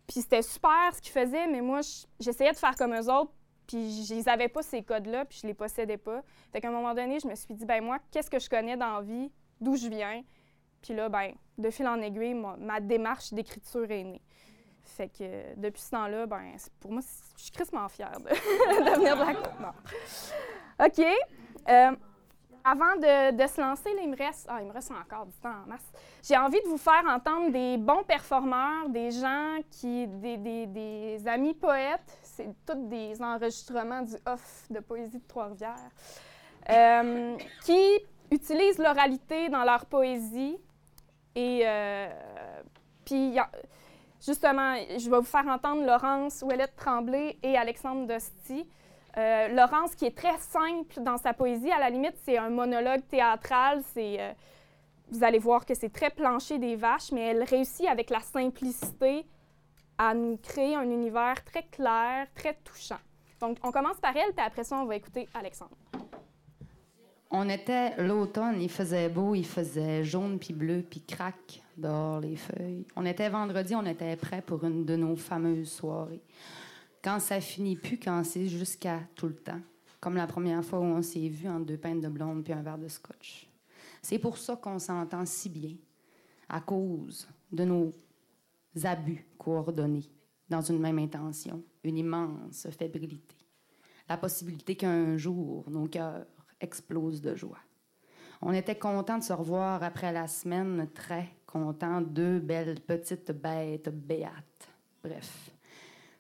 puis 0.08 0.22
c'était 0.22 0.42
super 0.42 0.94
ce 0.94 1.02
qu'ils 1.02 1.14
faisaient, 1.14 1.48
mais 1.48 1.62
moi, 1.62 1.80
j'essayais 2.20 2.52
de 2.52 2.58
faire 2.58 2.76
comme 2.76 2.94
eux 2.94 3.12
autres, 3.12 3.32
puis 3.68 4.06
je 4.06 4.26
n'avais 4.26 4.48
pas 4.48 4.62
ces 4.62 4.82
codes-là, 4.84 5.26
puis 5.26 5.40
je 5.42 5.48
les 5.48 5.54
possédais 5.54 5.98
pas. 5.98 6.22
Fait 6.52 6.62
qu'à 6.62 6.70
un 6.70 6.72
moment 6.72 6.94
donné, 6.94 7.20
je 7.20 7.28
me 7.28 7.36
suis 7.36 7.54
dit, 7.54 7.66
ben 7.66 7.84
moi, 7.84 8.00
qu'est-ce 8.12 8.30
que 8.30 8.40
je 8.40 8.50
connais 8.50 8.78
dans 8.78 8.98
la 8.98 9.02
vie, 9.02 9.32
d'où 9.60 9.76
je 9.76 9.88
viens? 9.88 10.24
Puis 10.82 10.94
là, 10.94 11.10
ben, 11.10 11.34
de 11.58 11.70
fil 11.70 11.88
en 11.88 12.02
aiguille, 12.02 12.34
ma, 12.34 12.80
démarche 12.80 13.34
d'écriture 13.34 13.90
est 13.92 14.04
née. 14.04 14.22
Fait 14.88 15.10
que 15.10 15.56
depuis 15.56 15.82
ce 15.82 15.92
temps-là, 15.92 16.26
ben, 16.26 16.56
pour 16.80 16.92
moi, 16.92 17.02
je 17.36 17.44
suis 17.44 17.52
crissement 17.52 17.88
fière 17.90 18.20
de, 18.20 18.30
venir 18.96 19.16
de 19.16 19.26
la 19.26 19.34
Côte. 19.34 19.50
OK. 20.86 21.06
Euh, 21.70 21.96
avant 22.64 22.96
de, 22.98 23.48
se 23.48 23.62
lancer, 23.62 23.90
il, 24.02 24.10
me 24.10 24.18
reste, 24.18 24.46
ah, 24.50 24.62
il 24.62 24.68
me 24.68 24.74
reste 24.74 24.92
encore 24.92 25.26
du 25.26 25.38
temps 25.38 25.64
en 25.64 25.68
masse. 25.68 25.90
J'ai 26.22 26.38
envie 26.38 26.62
de 26.62 26.68
vous 26.68 26.78
faire 26.78 27.04
entendre 27.08 27.52
des 27.52 27.78
bons 27.78 28.04
performeurs, 28.04 28.90
des 28.90 29.12
gens 29.12 29.58
qui, 29.72 30.08
des, 30.08 30.38
des 30.68 31.28
amis 31.28 31.54
poètes. 31.54 32.18
C'est 32.24 32.50
tous 32.66 32.88
des 32.90 33.22
enregistrements 33.22 34.02
du 34.02 34.16
off 34.26 34.66
de 34.70 34.80
Poésie 34.80 35.20
de 35.20 35.28
Trois-Rivières. 35.28 35.76
Euh, 36.70 37.38
qui 37.64 38.00
utilisent 38.30 38.78
l'oralité 38.78 39.48
dans 39.48 39.64
leur 39.64 39.86
poésie 39.86 40.58
et 41.34 41.62
euh, 41.66 42.08
puis, 43.06 43.38
justement, 44.28 44.76
je 44.98 45.10
vais 45.10 45.18
vous 45.18 45.24
faire 45.24 45.48
entendre 45.48 45.86
Laurence 45.86 46.42
Ouellette 46.42 46.76
Tremblay 46.76 47.38
et 47.42 47.58
Alexandre 47.58 48.06
Dosti. 48.06 48.68
Euh, 49.18 49.48
Laurence, 49.48 49.96
qui 49.96 50.06
est 50.06 50.16
très 50.16 50.38
simple 50.38 51.02
dans 51.02 51.18
sa 51.18 51.34
poésie, 51.34 51.72
à 51.72 51.80
la 51.80 51.90
limite, 51.90 52.16
c'est 52.24 52.38
un 52.38 52.50
monologue 52.50 53.02
théâtral. 53.10 53.82
C'est, 53.94 54.20
euh, 54.20 54.32
vous 55.10 55.24
allez 55.24 55.40
voir 55.40 55.66
que 55.66 55.74
c'est 55.74 55.90
très 55.90 56.10
planché 56.10 56.60
des 56.60 56.76
vaches, 56.76 57.12
mais 57.12 57.22
elle 57.22 57.44
réussit 57.44 57.88
avec 57.88 58.10
la 58.10 58.20
simplicité 58.20 59.26
à 59.98 60.14
nous 60.14 60.38
créer 60.38 60.76
un 60.76 60.90
univers 60.92 61.44
très 61.46 61.64
clair, 61.64 62.28
très 62.36 62.54
touchant. 62.64 63.00
Donc, 63.40 63.58
on 63.64 63.72
commence 63.72 63.98
par 63.98 64.16
elle, 64.16 64.34
puis 64.34 64.46
après 64.46 64.64
ça, 64.64 64.76
on 64.78 64.86
va 64.86 64.96
écouter 64.96 65.28
Alexandre. 65.34 65.76
On 67.30 67.50
était 67.50 68.02
l'automne, 68.02 68.62
il 68.62 68.70
faisait 68.70 69.10
beau, 69.10 69.36
il 69.36 69.46
faisait 69.46 70.04
jaune 70.04 70.40
puis 70.40 70.54
bleu 70.54 70.84
puis 70.90 71.02
craque 71.02 71.62
dehors 71.76 72.22
les 72.22 72.38
feuilles. 72.38 72.86
On 72.96 73.06
était 73.06 73.30
vendredi, 73.30 73.76
on 73.76 73.86
était 73.86 74.16
prêt 74.16 74.42
pour 74.42 74.64
une 74.64 74.86
de 74.86 74.96
nos 74.96 75.16
fameuses 75.16 75.70
soirées. 75.70 76.24
Quand 77.04 77.20
ça 77.20 77.42
finit 77.42 77.76
plus, 77.76 78.00
quand 78.00 78.24
c'est 78.24 78.48
jusqu'à 78.48 79.02
tout 79.16 79.28
le 79.28 79.36
temps. 79.36 79.60
Comme 80.00 80.16
la 80.16 80.28
première 80.28 80.64
fois 80.64 80.80
où 80.80 80.84
on 80.84 81.02
s'est 81.02 81.28
vu 81.28 81.50
en 81.50 81.60
deux 81.60 81.78
pintes 81.78 82.02
de 82.02 82.08
blonde 82.08 82.44
puis 82.44 82.54
un 82.54 82.62
verre 82.62 82.78
de 82.78 82.88
scotch. 82.88 83.50
C'est 84.02 84.20
pour 84.20 84.38
ça 84.38 84.56
qu'on 84.56 84.80
s'entend 84.80 85.26
si 85.26 85.50
bien, 85.50 85.76
à 86.48 86.62
cause 86.62 87.28
de 87.52 87.66
nos 87.66 87.92
abus 88.84 89.26
coordonnés 89.38 90.10
dans 90.50 90.62
une 90.62 90.80
même 90.80 91.00
intention, 91.00 91.62
une 91.84 91.98
immense 91.98 92.70
fébrilité. 92.70 93.36
La 94.08 94.18
possibilité 94.18 94.76
qu'un 94.76 95.18
jour, 95.18 95.70
nos 95.70 95.88
cœurs 95.88 96.26
explose 96.60 97.22
de 97.22 97.36
joie. 97.36 97.60
On 98.42 98.54
était 98.54 98.78
content 98.78 99.18
de 99.18 99.24
se 99.24 99.34
revoir 99.34 99.84
après 99.84 100.12
la 100.12 100.28
semaine, 100.28 100.88
très 100.94 101.34
content, 101.46 102.02
deux 102.02 102.40
belles 102.40 102.80
petites 102.80 103.32
bêtes 103.32 103.90
béates. 103.90 104.70
Bref. 105.04 105.52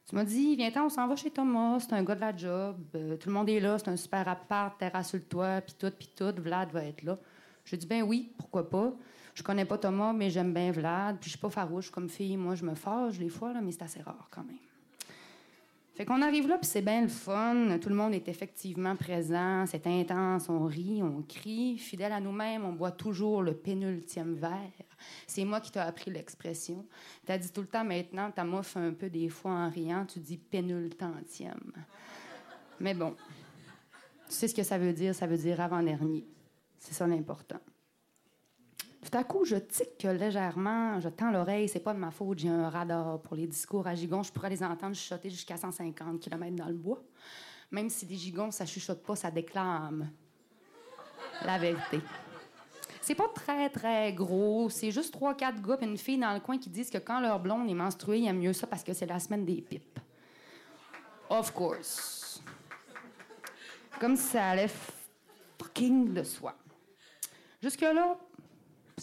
Tu 0.09 0.15
m'as 0.15 0.23
dit, 0.23 0.55
viens-t'en, 0.55 0.85
on 0.85 0.89
s'en 0.89 1.05
va 1.05 1.17
chez 1.17 1.29
Thomas, 1.29 1.79
c'est 1.81 1.91
un 1.91 2.03
gars 2.03 2.15
de 2.15 2.21
la 2.21 2.35
job, 2.35 2.77
euh, 2.95 3.17
tout 3.17 3.27
le 3.27 3.35
monde 3.35 3.49
est 3.49 3.59
là, 3.59 3.77
c'est 3.77 3.89
un 3.89 3.97
super 3.97 4.25
appart, 4.29 4.79
terrasse 4.79 5.09
sur 5.09 5.17
le 5.17 5.25
toit, 5.25 5.59
puis 5.59 5.75
tout, 5.77 5.91
puis 5.91 6.09
tout, 6.15 6.33
Vlad 6.37 6.71
va 6.71 6.85
être 6.85 7.03
là. 7.03 7.19
Je 7.65 7.75
dis, 7.75 7.85
ben 7.85 8.03
oui, 8.03 8.31
pourquoi 8.37 8.69
pas? 8.69 8.93
Je 9.33 9.43
connais 9.43 9.65
pas 9.65 9.77
Thomas, 9.77 10.13
mais 10.13 10.29
j'aime 10.29 10.53
bien 10.53 10.71
Vlad, 10.71 11.17
puis 11.19 11.25
je 11.25 11.31
suis 11.31 11.41
pas 11.41 11.49
farouche 11.49 11.91
comme 11.91 12.07
fille, 12.07 12.37
moi 12.37 12.55
je 12.55 12.63
me 12.63 12.73
fâche 12.73 13.19
des 13.19 13.27
fois, 13.27 13.51
là, 13.51 13.59
mais 13.59 13.73
c'est 13.73 13.83
assez 13.83 14.01
rare 14.01 14.29
quand 14.31 14.45
même. 14.45 14.57
Fait 15.97 16.05
qu'on 16.05 16.21
arrive 16.21 16.47
là, 16.47 16.59
puis 16.59 16.67
c'est 16.67 16.83
bien 16.83 17.01
le 17.01 17.07
fun. 17.07 17.79
Tout 17.81 17.89
le 17.89 17.95
monde 17.95 18.13
est 18.13 18.27
effectivement 18.27 18.95
présent. 18.95 19.65
C'est 19.65 19.87
intense. 19.87 20.47
On 20.47 20.65
rit, 20.65 21.01
on 21.01 21.23
crie. 21.23 21.79
Fidèle 21.79 22.11
à 22.11 22.19
nous-mêmes, 22.19 22.63
on 22.65 22.73
boit 22.73 22.91
toujours 22.91 23.41
le 23.41 23.55
pénultième 23.55 24.35
verre. 24.35 24.51
C'est 25.25 25.43
moi 25.43 25.59
qui 25.59 25.71
t'ai 25.71 25.79
appris 25.79 26.11
l'expression. 26.11 26.85
Tu 27.25 27.31
as 27.31 27.39
dit 27.39 27.51
tout 27.51 27.61
le 27.61 27.67
temps 27.67 27.83
maintenant, 27.83 28.29
ta 28.29 28.43
mouffe 28.43 28.77
un 28.77 28.93
peu 28.93 29.09
des 29.09 29.27
fois 29.27 29.49
en 29.49 29.71
riant, 29.71 30.05
tu 30.05 30.19
dis 30.19 30.37
pénultantième. 30.37 31.73
Mais 32.79 32.93
bon, 32.93 33.15
tu 34.29 34.35
sais 34.35 34.47
ce 34.47 34.53
que 34.53 34.61
ça 34.61 34.77
veut 34.77 34.93
dire? 34.93 35.15
Ça 35.15 35.25
veut 35.25 35.37
dire 35.37 35.59
avant-dernier. 35.59 36.27
C'est 36.77 36.93
ça 36.93 37.07
l'important. 37.07 37.59
Tout 39.09 39.17
à 39.17 39.23
coup, 39.23 39.45
je 39.45 39.55
tique 39.55 40.03
légèrement, 40.03 40.99
je 40.99 41.07
tends 41.07 41.31
l'oreille, 41.31 41.69
c'est 41.69 41.79
pas 41.79 41.93
de 41.93 41.97
ma 41.97 42.11
faute, 42.11 42.39
j'ai 42.39 42.49
un 42.49 42.69
radar 42.69 43.21
pour 43.21 43.37
les 43.37 43.47
discours 43.47 43.87
à 43.87 43.95
gigons, 43.95 44.21
je 44.21 44.33
pourrais 44.33 44.49
les 44.49 44.61
entendre 44.61 44.97
chuchoter 44.97 45.29
jusqu'à 45.29 45.55
150 45.55 46.19
km 46.19 46.53
dans 46.57 46.65
le 46.65 46.73
bois. 46.73 47.01
Même 47.71 47.89
si 47.89 48.05
des 48.05 48.15
gigons, 48.15 48.51
ça 48.51 48.65
chuchote 48.65 49.01
pas, 49.03 49.15
ça 49.15 49.31
déclame 49.31 50.09
la 51.45 51.57
vérité. 51.57 52.01
C'est 52.99 53.15
pas 53.15 53.29
très, 53.33 53.69
très 53.69 54.11
gros. 54.11 54.69
C'est 54.69 54.91
juste 54.91 55.13
trois, 55.13 55.35
quatre 55.35 55.61
gars 55.61 55.77
et 55.79 55.85
une 55.85 55.97
fille 55.97 56.19
dans 56.19 56.33
le 56.33 56.41
coin 56.41 56.57
qui 56.57 56.69
disent 56.69 56.89
que 56.89 56.97
quand 56.97 57.21
leur 57.21 57.39
blonde 57.39 57.69
est 57.69 57.73
menstruée, 57.73 58.19
ils 58.19 58.27
aiment 58.27 58.39
mieux 58.39 58.51
ça 58.51 58.67
parce 58.67 58.83
que 58.83 58.91
c'est 58.91 59.05
la 59.05 59.19
semaine 59.19 59.45
des 59.45 59.61
pipes. 59.61 59.99
Of 61.29 61.53
course. 61.53 62.43
Comme 64.01 64.17
si 64.17 64.23
ça 64.23 64.49
allait 64.49 64.69
fucking 65.57 66.13
de 66.13 66.23
soi. 66.23 66.53
Jusque-là, 67.61 68.17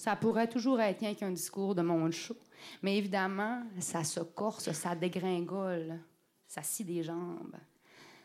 ça 0.04 0.16
pourrait 0.16 0.50
toujours 0.50 0.82
être 0.82 1.16
qu'un 1.16 1.30
discours 1.30 1.74
de 1.74 1.80
monde 1.80 2.12
chaud. 2.12 2.36
Mais 2.82 2.98
évidemment, 2.98 3.62
ça 3.78 4.04
se 4.04 4.20
corse, 4.20 4.70
ça 4.72 4.94
dégringole, 4.94 5.98
ça 6.46 6.62
scie 6.62 6.84
des 6.84 7.02
jambes. 7.02 7.56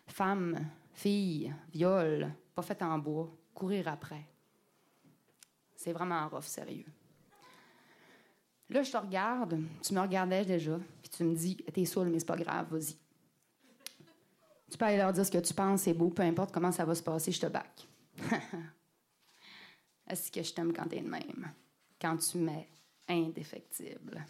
Femme, 0.05 0.59
fille, 0.91 1.55
viol, 1.71 2.35
pas 2.53 2.63
fait 2.63 2.81
en 2.81 2.99
bois, 2.99 3.33
courir 3.53 3.87
après. 3.87 4.27
C'est 5.73 5.93
vraiment 5.93 6.27
rough, 6.27 6.47
sérieux. 6.47 6.91
Là, 8.69 8.83
je 8.83 8.91
te 8.91 8.97
regarde, 8.97 9.61
tu 9.81 9.93
me 9.93 10.01
regardais 10.01 10.43
déjà, 10.43 10.77
puis 11.01 11.09
tu 11.09 11.23
me 11.23 11.33
dis, 11.33 11.55
t'es 11.73 11.85
saoul, 11.85 12.09
mais 12.09 12.19
c'est 12.19 12.25
pas 12.25 12.35
grave, 12.35 12.67
vas-y. 12.71 12.97
Tu 14.69 14.77
peux 14.77 14.83
aller 14.83 14.97
leur 14.97 15.13
dire 15.13 15.25
ce 15.25 15.31
que 15.31 15.37
tu 15.37 15.53
penses, 15.53 15.83
c'est 15.83 15.93
beau, 15.93 16.09
peu 16.09 16.23
importe 16.23 16.51
comment 16.51 16.73
ça 16.73 16.83
va 16.83 16.93
se 16.93 17.03
passer, 17.03 17.31
je 17.31 17.39
te 17.39 17.47
back. 17.47 17.87
Est-ce 20.09 20.29
que 20.29 20.43
je 20.43 20.53
t'aime 20.53 20.73
quand 20.73 20.89
t'es 20.89 20.99
de 20.99 21.09
même? 21.09 21.53
Quand 21.99 22.17
tu 22.17 22.37
m'es 22.37 22.69
indéfectible. 23.07 24.25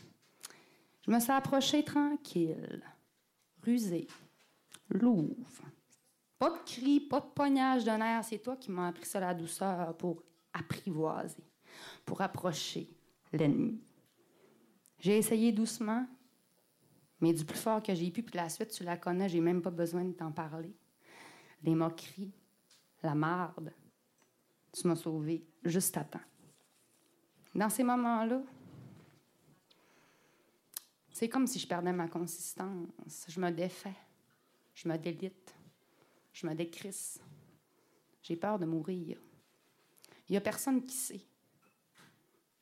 Je 1.06 1.12
me 1.12 1.20
suis 1.20 1.32
approchée 1.32 1.84
tranquille, 1.84 2.84
rusée, 3.64 4.08
louve. 4.90 5.62
Pas 6.38 6.52
de 6.52 6.58
cris, 6.66 7.00
pas 7.02 7.20
de 7.20 7.26
pognage 7.36 7.84
de 7.84 7.92
nerfs. 7.92 8.26
C'est 8.26 8.40
toi 8.40 8.56
qui 8.56 8.72
m'as 8.72 8.88
appris 8.88 9.06
ça 9.06 9.20
la 9.20 9.34
douceur 9.34 9.96
pour 9.98 10.24
apprivoiser, 10.54 11.44
pour 12.06 12.22
approcher 12.22 12.90
l'ennemi. 13.34 13.82
J'ai 15.00 15.18
essayé 15.18 15.52
doucement, 15.52 16.06
mais 17.22 17.34
du 17.34 17.46
plus 17.46 17.58
fort 17.58 17.84
que 17.84 17.94
j'ai 17.94 18.12
pu, 18.12 18.24
puis 18.24 18.36
la 18.36 18.50
suite, 18.50 18.70
tu 18.70 18.84
la 18.84 18.98
connais, 18.98 19.30
j'ai 19.30 19.42
même 19.42 19.62
pas 19.62 19.72
besoin 19.72 20.04
de 20.04 20.14
t'en 20.14 20.32
parler. 20.32 20.74
Les 21.64 21.76
moqueries, 21.76 22.34
la 23.04 23.16
marde, 23.16 23.74
tu 24.72 24.88
m'as 24.88 24.96
sauvé 24.96 25.46
juste 25.64 25.98
à 25.98 26.04
temps. 26.04 26.20
Dans 27.56 27.70
ces 27.70 27.84
moments-là, 27.84 28.42
c'est 31.12 31.28
comme 31.28 31.48
si 31.48 31.60
je 31.60 31.68
perdais 31.68 31.92
ma 31.92 32.08
consistance. 32.08 33.26
Je 33.28 33.40
me 33.40 33.50
défais, 33.52 33.96
je 34.74 34.88
me 34.88 34.98
délite, 34.98 35.54
je 36.32 36.48
me 36.48 36.54
décrisse. 36.54 37.20
J'ai 38.22 38.36
peur 38.36 38.60
de 38.60 38.66
mourir. 38.66 39.20
Il 40.28 40.34
n'y 40.34 40.38
a 40.38 40.42
personne 40.42 40.86
qui 40.86 40.96
sait 40.96 41.22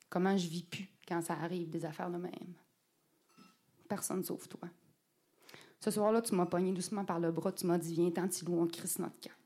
comment 0.08 0.36
je 0.36 0.48
vis 0.48 0.64
plus 0.64 0.88
quand 1.06 1.20
ça 1.22 1.34
arrive 1.34 1.68
des 1.68 1.84
affaires 1.84 2.10
de 2.10 2.16
même. 2.16 2.54
Personne 3.88 4.24
sauf 4.24 4.48
toi. 4.48 4.68
Ce 5.80 5.90
soir-là, 5.90 6.22
tu 6.22 6.34
m'as 6.34 6.46
pogné 6.46 6.72
doucement 6.72 7.04
par 7.04 7.20
le 7.20 7.30
bras, 7.30 7.52
tu 7.52 7.66
m'as 7.66 7.78
dit 7.78 7.94
Viens, 7.94 8.10
Tantilou, 8.10 8.60
on 8.60 8.66
crisse 8.66 8.98
notre 8.98 9.20
camp. 9.20 9.37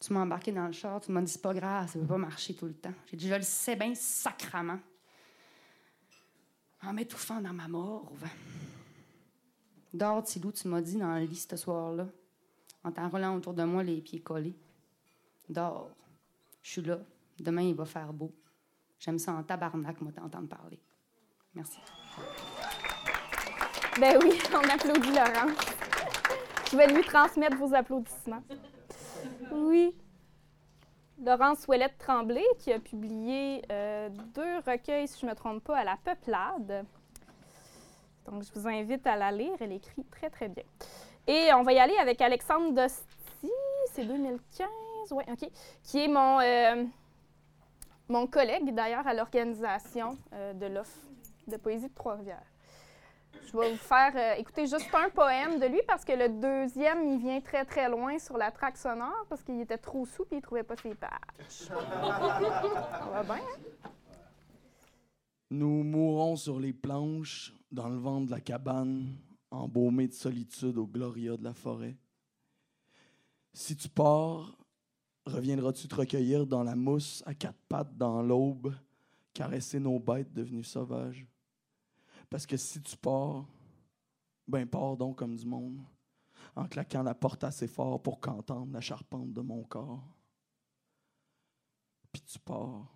Tu 0.00 0.12
m'as 0.12 0.20
embarqué 0.20 0.52
dans 0.52 0.66
le 0.66 0.72
char, 0.72 1.00
tu 1.00 1.10
m'as 1.10 1.20
dit 1.20 1.32
c'est 1.32 1.42
pas 1.42 1.54
grave, 1.54 1.90
ça 1.90 1.98
peut 1.98 2.06
pas 2.06 2.18
marcher 2.18 2.54
tout 2.54 2.66
le 2.66 2.74
temps. 2.74 2.94
J'ai 3.06 3.16
dit 3.16 3.28
je 3.28 3.34
le 3.34 3.42
sais 3.42 3.74
bien 3.74 3.94
sacrament. 3.94 4.78
En 6.82 6.92
m'étouffant 6.92 7.40
dans 7.40 7.52
ma 7.52 7.66
morve. 7.66 8.24
Dors, 9.92 10.22
Tilou, 10.22 10.52
tu 10.52 10.68
m'as 10.68 10.80
dit 10.80 10.96
dans 10.96 11.14
le 11.14 11.24
lit 11.24 11.36
ce 11.50 11.56
soir-là, 11.56 12.06
en 12.84 12.92
t'enroulant 12.92 13.34
autour 13.36 13.54
de 13.54 13.64
moi 13.64 13.82
les 13.82 14.00
pieds 14.00 14.20
collés. 14.20 14.54
Dors. 15.48 15.90
Je 16.62 16.70
suis 16.70 16.82
là. 16.82 16.98
Demain, 17.38 17.62
il 17.62 17.74
va 17.74 17.84
faire 17.84 18.12
beau. 18.12 18.32
J'aime 19.00 19.18
ça 19.18 19.32
en 19.32 19.42
tabarnak, 19.42 20.00
moi, 20.00 20.12
t'entendre 20.12 20.48
parler. 20.48 20.78
Merci. 21.54 21.78
Ben 23.98 24.16
oui, 24.22 24.38
on 24.54 24.68
applaudit 24.68 25.10
Laurent. 25.10 25.52
Je 26.70 26.76
vais 26.76 26.92
lui 26.92 27.02
transmettre 27.02 27.56
vos 27.56 27.74
applaudissements. 27.74 28.42
Oui. 29.52 29.94
Laurence 31.24 31.66
Ouellette 31.66 31.98
Tremblay, 31.98 32.44
qui 32.58 32.72
a 32.72 32.78
publié 32.78 33.62
euh, 33.72 34.08
deux 34.34 34.58
recueils, 34.66 35.08
si 35.08 35.20
je 35.20 35.26
ne 35.26 35.30
me 35.30 35.36
trompe 35.36 35.64
pas, 35.64 35.78
à 35.78 35.84
la 35.84 35.96
Peuplade. 36.04 36.84
Donc, 38.26 38.44
je 38.44 38.52
vous 38.54 38.68
invite 38.68 39.06
à 39.06 39.16
la 39.16 39.32
lire. 39.32 39.54
Elle 39.60 39.72
écrit 39.72 40.04
très, 40.04 40.30
très 40.30 40.48
bien. 40.48 40.64
Et 41.26 41.52
on 41.54 41.62
va 41.62 41.72
y 41.72 41.78
aller 41.78 41.96
avec 41.98 42.20
Alexandre 42.20 42.72
Dosti, 42.72 43.50
c'est 43.92 44.04
2015, 44.04 44.68
oui, 45.10 45.24
OK, 45.30 45.50
qui 45.82 46.04
est 46.04 46.08
mon, 46.08 46.40
euh, 46.40 46.84
mon 48.08 48.26
collègue, 48.26 48.74
d'ailleurs, 48.74 49.06
à 49.06 49.12
l'organisation 49.12 50.16
euh, 50.32 50.52
de 50.54 50.66
l'offre 50.66 50.98
de 51.46 51.56
poésie 51.56 51.88
de 51.88 51.94
Trois-Rivières. 51.94 52.46
Je 53.32 53.56
vais 53.56 53.70
vous 53.72 53.78
faire 53.78 54.12
euh, 54.14 54.34
écouter 54.34 54.66
juste 54.66 54.94
un 54.94 55.08
poème 55.08 55.58
de 55.58 55.66
lui 55.66 55.80
parce 55.86 56.04
que 56.04 56.12
le 56.12 56.28
deuxième, 56.28 57.02
il 57.08 57.18
vient 57.18 57.40
très, 57.40 57.64
très 57.64 57.88
loin 57.88 58.18
sur 58.18 58.36
la 58.36 58.50
traque 58.50 58.76
sonore 58.76 59.24
parce 59.28 59.42
qu'il 59.42 59.60
était 59.60 59.78
trop 59.78 60.04
sous 60.04 60.24
et 60.32 60.36
il 60.36 60.42
trouvait 60.42 60.62
pas 60.62 60.76
ses 60.76 60.94
pages. 60.94 61.10
Ça 61.48 61.74
va 61.74 63.22
bien, 63.22 63.36
hein? 63.36 63.90
Nous 65.50 65.82
mourons 65.82 66.36
sur 66.36 66.60
les 66.60 66.74
planches, 66.74 67.54
dans 67.72 67.88
le 67.88 67.96
vent 67.96 68.20
de 68.20 68.30
la 68.30 68.40
cabane, 68.40 69.16
embaumés 69.50 70.08
de 70.08 70.12
solitude 70.12 70.76
au 70.76 70.86
gloria 70.86 71.38
de 71.38 71.44
la 71.44 71.54
forêt. 71.54 71.96
Si 73.54 73.74
tu 73.74 73.88
pars, 73.88 74.58
reviendras-tu 75.24 75.88
te 75.88 75.94
recueillir 75.94 76.46
dans 76.46 76.62
la 76.62 76.76
mousse 76.76 77.22
à 77.24 77.32
quatre 77.32 77.58
pattes 77.66 77.96
dans 77.96 78.22
l'aube, 78.22 78.74
caresser 79.32 79.80
nos 79.80 79.98
bêtes 79.98 80.34
devenues 80.34 80.64
sauvages? 80.64 81.26
Parce 82.30 82.46
que 82.46 82.56
si 82.56 82.80
tu 82.82 82.96
pars, 82.96 83.46
ben 84.46 84.66
pars 84.66 84.96
donc 84.96 85.18
comme 85.18 85.36
du 85.36 85.46
monde, 85.46 85.80
en 86.56 86.66
claquant 86.66 87.02
la 87.02 87.14
porte 87.14 87.44
assez 87.44 87.68
fort 87.68 88.02
pour 88.02 88.20
qu'entende 88.20 88.72
la 88.72 88.80
charpente 88.80 89.32
de 89.32 89.40
mon 89.40 89.62
corps. 89.64 90.02
Puis 92.12 92.22
tu 92.22 92.38
pars, 92.38 92.92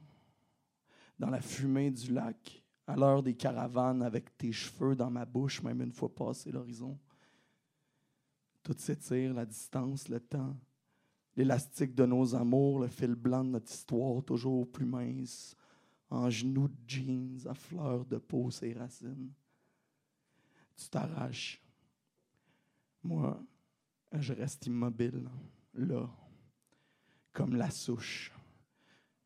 dans 1.18 1.30
la 1.30 1.40
fumée 1.40 1.90
du 1.90 2.12
lac, 2.12 2.62
à 2.86 2.96
l'heure 2.96 3.22
des 3.22 3.34
caravanes, 3.34 4.02
avec 4.02 4.36
tes 4.36 4.52
cheveux 4.52 4.96
dans 4.96 5.10
ma 5.10 5.24
bouche, 5.24 5.62
même 5.62 5.82
une 5.82 5.92
fois 5.92 6.12
passé 6.12 6.50
l'horizon. 6.50 6.98
Tout 8.62 8.74
s'étire, 8.76 9.34
la 9.34 9.46
distance, 9.46 10.08
le 10.08 10.20
temps, 10.20 10.56
l'élastique 11.36 11.94
de 11.94 12.06
nos 12.06 12.34
amours, 12.34 12.80
le 12.80 12.88
fil 12.88 13.14
blanc 13.14 13.44
de 13.44 13.50
notre 13.50 13.72
histoire, 13.72 14.22
toujours 14.24 14.70
plus 14.70 14.84
mince, 14.84 15.56
en 16.12 16.28
genoux 16.28 16.68
de 16.68 16.76
jeans, 16.86 17.38
à 17.46 17.54
fleurs 17.54 18.04
de 18.04 18.18
peau, 18.18 18.50
ses 18.50 18.74
racines. 18.74 19.32
Tu 20.76 20.88
t'arraches. 20.90 21.62
Moi, 23.02 23.42
je 24.12 24.34
reste 24.34 24.66
immobile, 24.66 25.26
là, 25.74 26.08
comme 27.32 27.56
la 27.56 27.70
souche, 27.70 28.30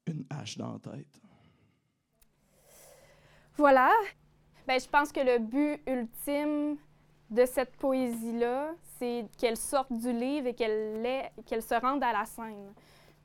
une 0.06 0.24
hache 0.30 0.56
dans 0.56 0.74
la 0.74 0.78
tête. 0.78 1.20
Voilà. 3.56 3.90
Ben, 4.66 4.80
je 4.80 4.88
pense 4.88 5.10
que 5.10 5.20
le 5.20 5.38
but 5.38 5.82
ultime 5.88 6.76
de 7.30 7.44
cette 7.46 7.76
poésie-là, 7.76 8.74
c'est 8.98 9.26
qu'elle 9.36 9.56
sorte 9.56 9.92
du 9.92 10.12
livre 10.12 10.46
et 10.46 10.54
qu'elle 10.54 11.62
se 11.62 11.80
rende 11.80 12.04
à 12.04 12.12
la 12.12 12.24
scène. 12.26 12.72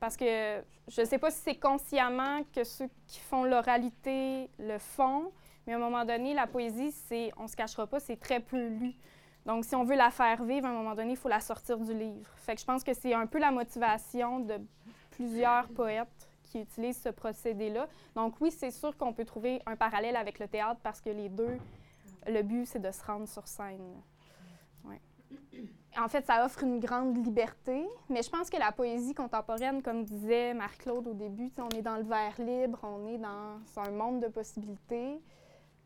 Parce 0.02 0.18
que 0.18 0.64
je 0.88 1.02
ne 1.02 1.06
sais 1.06 1.20
pas 1.20 1.30
si 1.30 1.42
c'est 1.42 1.60
consciemment 1.60 2.42
que 2.56 2.64
ceux 2.64 2.90
qui 3.06 3.20
font 3.20 3.44
l'oralité 3.44 4.50
le 4.58 4.80
font, 4.80 5.32
mais 5.66 5.74
à 5.74 5.76
un 5.76 5.80
moment 5.80 6.04
donné, 6.04 6.34
la 6.34 6.48
poésie, 6.48 6.92
c'est, 6.92 7.32
on 7.38 7.48
se 7.48 7.56
cachera 7.56 7.86
pas, 7.86 8.00
c'est 8.00 8.18
très 8.20 8.40
peu 8.40 8.68
lu. 8.68 8.96
Donc, 9.46 9.64
si 9.64 9.76
on 9.76 9.84
veut 9.84 9.96
la 9.96 10.10
faire 10.10 10.44
vivre, 10.44 10.66
à 10.66 10.72
un 10.72 10.74
moment 10.74 10.96
donné, 10.96 11.12
il 11.12 11.18
faut 11.18 11.30
la 11.30 11.40
sortir 11.40 11.78
du 11.78 11.94
livre. 11.94 12.28
Fait 12.38 12.56
que 12.56 12.62
je 12.62 12.66
pense 12.66 12.84
que 12.84 12.96
c'est 12.96 13.14
un 13.14 13.28
peu 13.28 13.38
la 13.38 13.52
motivation 13.52 14.40
de 14.40 14.56
plusieurs 15.12 15.68
poètes 15.70 16.30
qui 16.46 16.62
utilisent 16.62 17.04
ce 17.04 17.10
procédé-là. 17.10 17.88
Donc, 18.16 18.42
oui, 18.42 18.50
c'est 18.50 18.72
sûr 18.72 18.98
qu'on 18.98 19.14
peut 19.14 19.26
trouver 19.26 19.62
un 19.68 19.76
parallèle 19.76 20.16
avec 20.16 20.40
le 20.40 20.48
théâtre 20.48 20.80
parce 20.82 21.00
que 21.00 21.12
les 21.12 21.30
deux, 21.30 21.60
le 22.26 22.42
but, 22.42 22.66
c'est 22.66 22.82
de 22.82 22.92
se 22.92 23.04
rendre 23.04 23.28
sur 23.28 23.48
scène. 23.48 24.02
Ouais. 24.84 25.00
En 25.98 26.08
fait, 26.08 26.26
ça 26.26 26.46
offre 26.46 26.64
une 26.64 26.80
grande 26.80 27.18
liberté, 27.26 27.86
mais 28.10 28.24
je 28.24 28.30
pense 28.30 28.50
que 28.50 28.58
la 28.58 28.72
poésie 28.72 29.14
contemporaine, 29.14 29.82
comme 29.82 30.06
disait 30.06 30.54
Marc-Claude 30.54 31.08
au 31.08 31.14
début, 31.14 31.52
on 31.58 31.70
est 31.78 31.82
dans 31.82 31.98
le 31.98 32.04
verre 32.04 32.40
libre, 32.40 32.80
on 32.84 33.08
est 33.08 33.18
dans 33.18 33.60
un 33.76 33.92
monde 33.92 34.22
de 34.22 34.28
possibilités. 34.28 35.20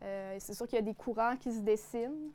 Euh, 0.04 0.36
c'est 0.38 0.54
sûr 0.54 0.66
qu'il 0.66 0.76
y 0.76 0.78
a 0.78 0.82
des 0.82 0.94
courants 0.94 1.36
qui 1.36 1.52
se 1.52 1.60
dessinent. 1.60 2.30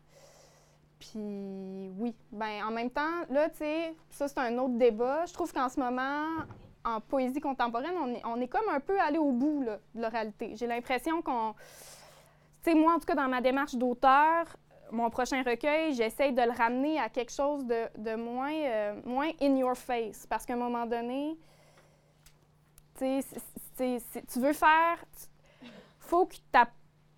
Puis 0.99 1.91
oui, 1.97 2.13
ben 2.31 2.63
en 2.67 2.71
même 2.71 2.89
temps, 2.89 3.21
là, 3.29 3.49
tu 3.49 3.57
sais, 3.59 3.95
ça 4.09 4.27
c'est 4.27 4.39
un 4.39 4.57
autre 4.57 4.77
débat. 4.77 5.25
Je 5.25 5.33
trouve 5.33 5.51
qu'en 5.53 5.69
ce 5.69 5.79
moment, 5.79 6.25
en 6.83 6.99
poésie 6.99 7.39
contemporaine, 7.39 7.95
on 7.99 8.13
est, 8.13 8.21
on 8.25 8.39
est 8.41 8.47
comme 8.47 8.67
un 8.69 8.79
peu 8.79 8.99
allé 8.99 9.17
au 9.17 9.31
bout 9.31 9.61
là, 9.61 9.79
de 9.95 10.01
la 10.01 10.09
réalité. 10.09 10.55
J'ai 10.55 10.67
l'impression 10.67 11.21
qu'on... 11.21 11.53
Tu 12.63 12.71
sais, 12.71 12.75
moi, 12.75 12.93
en 12.93 12.99
tout 12.99 13.05
cas, 13.05 13.15
dans 13.15 13.27
ma 13.27 13.41
démarche 13.41 13.75
d'auteur, 13.75 14.45
mon 14.91 15.09
prochain 15.09 15.41
recueil, 15.43 15.93
j'essaye 15.93 16.33
de 16.33 16.41
le 16.41 16.51
ramener 16.51 16.99
à 16.99 17.09
quelque 17.09 17.31
chose 17.31 17.65
de, 17.65 18.15
moins, 18.15 18.53
euh, 18.53 19.01
moins 19.05 19.31
in 19.41 19.55
your 19.55 19.75
face. 19.75 20.27
Parce 20.27 20.45
qu'à 20.45 20.53
un 20.53 20.57
moment 20.57 20.85
donné, 20.85 21.37
tu 22.99 24.39
veux 24.39 24.53
faire. 24.53 25.03
faut 25.99 26.25
que 26.25 26.35
ta 26.51 26.67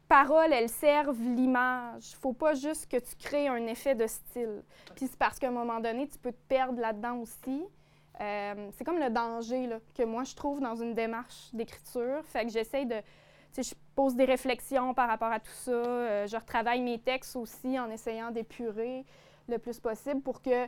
parole, 0.07 0.53
elle 0.53 0.69
serve 0.69 1.19
l'image. 1.19 2.15
faut 2.21 2.33
pas 2.33 2.53
juste 2.53 2.89
que 2.89 2.97
tu 2.97 3.15
crées 3.15 3.47
un 3.47 3.65
effet 3.67 3.95
de 3.95 4.07
style. 4.07 4.63
Puis 4.95 5.07
c'est 5.07 5.17
parce 5.17 5.39
qu'à 5.39 5.47
un 5.47 5.51
moment 5.51 5.79
donné, 5.79 6.07
tu 6.07 6.17
peux 6.19 6.31
te 6.31 6.47
perdre 6.47 6.79
là-dedans 6.79 7.17
aussi. 7.17 7.65
Euh, 8.21 8.69
c'est 8.73 8.83
comme 8.83 8.99
le 8.99 9.09
danger 9.09 9.69
que 9.95 10.03
moi, 10.03 10.23
je 10.23 10.35
trouve 10.35 10.59
dans 10.59 10.75
une 10.75 10.93
démarche 10.93 11.49
d'écriture. 11.51 12.23
Fait 12.25 12.45
que 12.45 12.51
j'essaye 12.51 12.85
de 12.85 13.01
je 13.61 13.75
pose 13.95 14.15
des 14.15 14.25
réflexions 14.25 14.93
par 14.93 15.07
rapport 15.07 15.31
à 15.31 15.39
tout 15.39 15.51
ça. 15.51 15.71
Euh, 15.71 16.27
je 16.27 16.35
retravaille 16.35 16.81
mes 16.81 16.99
textes 16.99 17.35
aussi 17.35 17.79
en 17.79 17.89
essayant 17.89 18.31
d'épurer 18.31 19.05
le 19.47 19.57
plus 19.57 19.79
possible 19.79 20.21
pour 20.21 20.41
que 20.41 20.67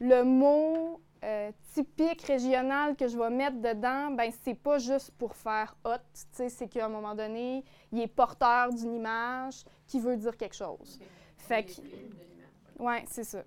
le 0.00 0.22
mot 0.24 1.00
euh, 1.24 1.52
typique 1.74 2.22
régional 2.22 2.96
que 2.96 3.06
je 3.06 3.16
vais 3.16 3.30
mettre 3.30 3.60
dedans, 3.60 4.10
ben 4.10 4.32
c'est 4.42 4.54
pas 4.54 4.78
juste 4.78 5.12
pour 5.12 5.36
faire 5.36 5.76
hot, 5.84 5.98
c'est 6.32 6.68
qu'à 6.68 6.86
un 6.86 6.88
moment 6.88 7.14
donné, 7.14 7.64
il 7.92 8.00
est 8.00 8.08
porteur 8.08 8.72
d'une 8.72 8.94
image 8.94 9.64
qui 9.86 10.00
veut 10.00 10.16
dire 10.16 10.36
quelque 10.36 10.56
chose. 10.56 10.98
Fait 11.36 11.64
que, 11.64 12.82
ouais, 12.82 13.04
c'est 13.08 13.22
ça. 13.22 13.44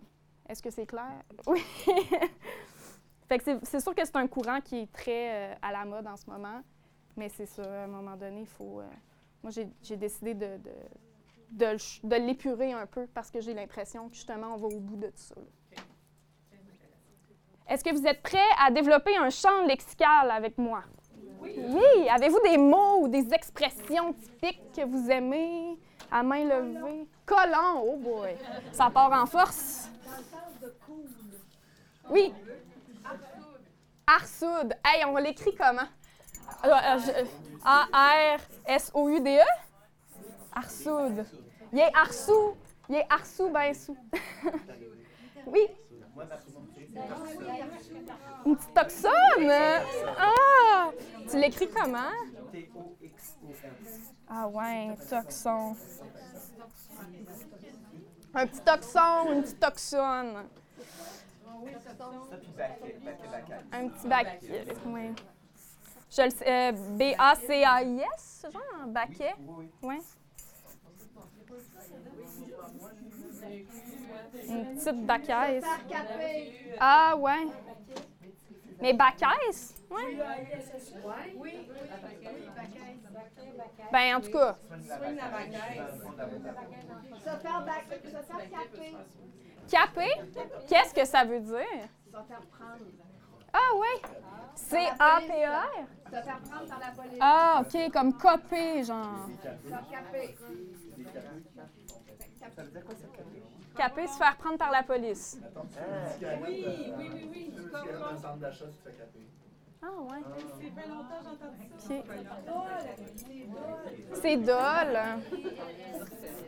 Est-ce 0.48 0.62
que 0.62 0.70
c'est 0.70 0.86
clair? 0.86 1.24
Oui. 1.48 1.62
fait 3.28 3.40
que 3.40 3.60
c'est 3.64 3.80
sûr 3.82 3.94
que 3.94 4.06
c'est 4.06 4.16
un 4.16 4.28
courant 4.28 4.62
qui 4.62 4.82
est 4.82 4.92
très 4.92 5.52
euh, 5.52 5.56
à 5.62 5.72
la 5.74 5.84
mode 5.84 6.08
en 6.08 6.16
ce 6.16 6.30
moment. 6.30 6.62
Mais 7.18 7.30
c'est 7.30 7.46
ça, 7.46 7.64
à 7.64 7.84
un 7.86 7.88
moment 7.88 8.16
donné, 8.16 8.42
il 8.42 8.48
faut. 8.48 8.82
Euh, 8.82 8.88
moi, 9.42 9.52
j'ai 9.52 9.96
décidé 9.96 10.34
de, 10.34 10.58
de, 11.52 11.78
de, 12.04 12.16
l'épurer 12.16 12.74
un 12.74 12.86
peu 12.86 13.08
parce 13.08 13.32
que 13.32 13.40
j'ai 13.40 13.54
l'impression 13.54 14.10
que 14.10 14.16
justement, 14.16 14.54
on 14.56 14.58
va 14.58 14.68
au 14.68 14.80
bout 14.80 14.98
de 14.98 15.08
tout 15.08 15.14
ça. 15.18 15.36
Est-ce 17.68 17.84
que 17.84 17.94
vous 17.94 18.06
êtes 18.06 18.22
prêts 18.22 18.38
à 18.60 18.70
développer 18.70 19.16
un 19.18 19.30
champ 19.30 19.66
lexical 19.66 20.30
avec 20.30 20.58
moi? 20.58 20.84
Oui. 21.40 21.56
oui. 21.58 22.10
Avez-vous 22.10 22.40
des 22.44 22.58
mots 22.58 23.02
ou 23.02 23.08
des 23.08 23.34
expressions 23.34 24.14
typiques 24.14 24.72
que 24.76 24.86
vous 24.86 25.10
aimez 25.10 25.78
à 26.12 26.22
main 26.22 26.44
levée? 26.44 27.08
Collant, 27.26 27.82
oh 27.84 27.98
boy! 27.98 28.36
Ça 28.72 28.90
part 28.90 29.12
en 29.12 29.26
force. 29.26 29.90
Oui. 32.10 32.34
Arsoud. 34.06 34.76
Hey, 34.84 35.06
on 35.06 35.16
l'écrit 35.18 35.56
comment? 35.56 35.88
A-R-S-O-U-D-E? 37.64 39.46
Arsoud. 40.54 41.26
Il 41.74 41.80
est 41.80 41.92
Arsou. 41.96 42.56
Il 42.90 42.96
est 42.96 43.06
Arsou, 43.10 43.50
ben 43.50 43.74
sous. 43.74 43.98
oui. 45.48 45.68
Une 48.46 48.56
petite 48.56 48.74
toxone? 48.74 49.52
Ah! 50.18 50.92
Tu 51.30 51.38
l'écris 51.38 51.70
comment? 51.70 52.14
Ah 54.30 54.48
ouais, 54.48 54.96
toxon. 55.10 55.76
Un 58.34 58.48
petit 58.48 58.62
toxon, 58.62 59.34
une 59.34 59.42
petite 59.44 59.60
toxone. 59.60 60.46
Un 63.72 63.88
petit 63.90 64.08
bac. 64.08 64.42
Oui. 64.86 65.12
Je 66.16 66.22
le 66.22 66.30
sais. 66.30 66.46
Euh, 66.48 66.72
B-A-C-A-I-S, 66.72 68.46
genre, 68.52 68.88
baquet? 68.88 69.34
Oui. 69.48 69.70
Ouais. 69.82 70.00
Une 74.48 74.76
petite 74.76 75.06
baquaise. 75.06 75.66
Ah, 76.80 77.16
ouais. 77.18 77.48
Mais 78.82 78.94
baquaise? 78.94 79.76
Ouais. 79.90 80.18
Oui. 81.36 81.70
Ben, 83.92 84.16
en 84.16 84.22
tout 84.22 84.32
cas. 84.32 84.58
Se 84.80 84.88
faire 87.42 87.66
capé. 88.50 88.96
Capé? 89.70 90.10
Qu'est-ce 90.68 90.94
que 90.94 91.06
ça 91.06 91.26
veut 91.26 91.42
dire? 91.42 91.90
Ah 93.58 93.76
ouais? 93.78 94.02
C-A-P-E-R? 94.56 95.88
Se 96.06 96.10
faire 96.12 96.40
prendre 96.40 96.68
par 96.68 96.80
la 96.80 96.92
police. 96.92 97.20
Ah, 97.22 97.62
OK, 97.62 97.92
comme 97.92 98.14
coper, 98.18 98.84
genre. 98.84 99.30
Caper. 99.90 100.38
Caper, 103.78 104.08
se 104.08 104.18
faire 104.18 104.38
prendre 104.38 104.58
par 104.58 104.72
la 104.72 104.84
police. 104.84 105.40
Oui, 106.46 106.66
oui, 106.98 107.12
oui, 107.14 107.30
oui. 107.32 107.56
Comme, 107.72 108.04
un 108.04 108.18
centre 108.18 108.38
d'achat, 108.38 108.66
tu 108.66 108.78
te 108.78 108.90
fais 108.90 108.96
caper. 108.96 109.28
Ah 109.82 110.02
ouais. 110.02 110.24
c'est 110.60 110.82
fait 110.82 110.88
longtemps 110.88 111.22
j'ai 111.22 111.30
entendu 111.30 111.70
ça. 111.78 111.94
C'est 114.22 114.38
dol. 114.38 114.98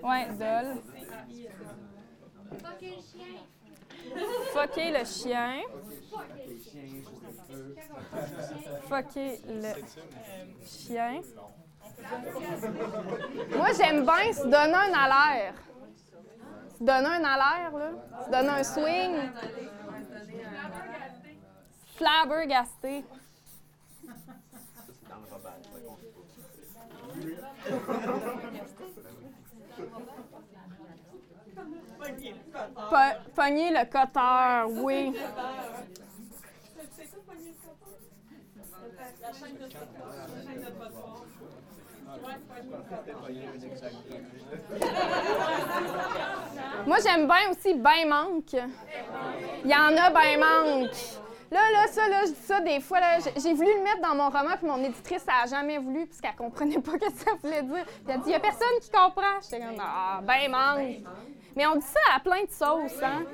Ouais, 0.03 0.27
dol. 0.29 0.81
Fucker 2.63 2.95
le 2.95 3.01
chien. 3.01 3.35
Fucker 4.53 4.91
le 4.91 5.05
chien. 5.05 5.61
Fucker 8.87 9.39
le 9.47 9.73
chien. 10.65 11.21
Moi, 13.55 13.67
j'aime 13.77 14.05
bien 14.05 14.33
se 14.33 14.43
donner 14.43 14.73
un 14.73 14.93
alaire. 14.93 15.53
Se 16.77 16.83
donner 16.83 17.07
un 17.07 17.23
alaire, 17.23 17.71
là. 17.77 17.91
Se 18.25 18.31
donner 18.31 18.49
un 18.49 18.63
swing. 18.63 19.31
Flabbergasté. 21.95 23.03
Po- 32.89 33.31
Pogner 33.35 33.71
le 33.71 33.85
coteur, 33.85 34.69
oui. 34.83 35.13
Moi, 46.85 46.97
j'aime 47.03 47.27
bien 47.27 47.49
aussi 47.51 47.73
ben 47.75 48.07
manque. 48.07 48.53
Il 49.63 49.69
y 49.69 49.75
en 49.75 49.95
a 49.97 50.09
ben 50.09 50.39
manque. 50.39 50.91
Là, 51.49 51.59
là, 51.71 51.87
ça, 51.89 52.07
là, 52.09 52.21
je 52.25 52.31
dis 52.31 52.41
ça 52.45 52.59
des 52.59 52.79
fois. 52.81 52.99
j'ai- 53.37 53.53
voulu 53.53 53.69
le 53.77 53.83
mettre 53.83 54.01
dans 54.01 54.15
mon 54.15 54.25
roman, 54.29 54.57
puis 54.57 54.67
mon 54.67 54.83
éditrice, 54.83 55.25
elle 55.27 55.49
n'a 55.49 55.57
jamais 55.57 55.77
voulu, 55.77 56.05
parce 56.05 56.19
qu'elle 56.19 56.35
comprenait 56.35 56.79
pas 56.79 56.91
ce 56.93 56.97
que 56.97 57.11
ça 57.13 57.31
voulait 57.41 57.63
dire. 57.63 57.85
Puis 57.85 57.95
elle 58.07 58.13
a 58.15 58.17
dit, 58.17 58.23
il 58.25 58.29
n'y 58.29 58.35
a 58.35 58.39
personne 58.39 58.67
qui 58.81 58.89
comprend. 58.89 59.39
J'étais 59.41 59.59
comme, 59.59 59.77
ah, 59.79 60.19
ben 60.23 60.51
manque. 60.51 60.97
Mais 61.57 61.65
on 61.65 61.75
dit 61.75 61.81
ça 61.87 61.99
à 62.15 62.19
plein 62.19 62.43
de 62.43 62.51
sauces, 62.51 63.01
hein? 63.01 63.25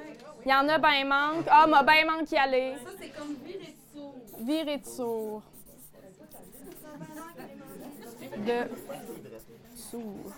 Il 0.45 0.49
y 0.49 0.55
en 0.55 0.65
a 0.69 0.77
ben 0.77 1.05
manque. 1.05 1.45
Ah, 1.49 1.67
m'a 1.67 1.83
ben 1.83 2.07
manque 2.07 2.31
y 2.31 2.37
aller. 2.37 2.75
Ça, 2.81 2.91
c'est 2.97 3.09
comme 3.09 3.35
virer 3.43 3.73
de 3.73 3.75
sourd. 3.93 4.21
Virer 4.39 4.77
de 4.77 4.85
sourd. 4.85 5.43
De 8.37 8.69
sourd. 9.75 10.31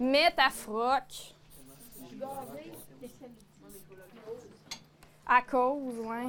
Mets 0.00 0.32
ta 0.32 0.50
froc. 0.50 1.34
À 5.24 5.42
cause, 5.42 5.98
ouais. 6.00 6.28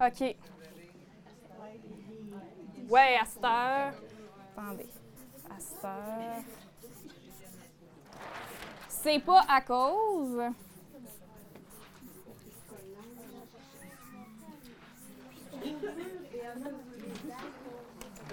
OK. 0.00 0.36
Ouais, 2.88 3.18
à 3.20 3.24
cette 3.24 3.44
heure. 3.44 3.92
Attendez. 4.56 4.88
À 5.50 5.58
cette 5.58 5.84
heure. 5.84 6.57
C'est 9.00 9.20
pas 9.20 9.42
à 9.48 9.60
cause. 9.60 10.40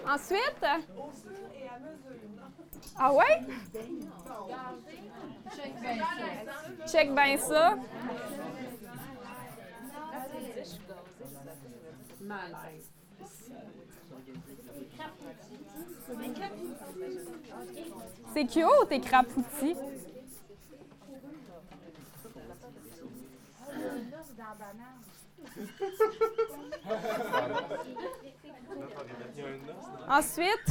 Ensuite? 0.08 0.66
Ah 2.98 3.14
ouais? 3.14 3.42
Check 6.88 7.14
bien 7.14 7.38
ça. 7.38 7.76
C'est 18.34 18.46
cute, 18.48 18.90
tes 18.90 19.00
crapoutis. 19.00 19.76
Ensuite, 30.08 30.70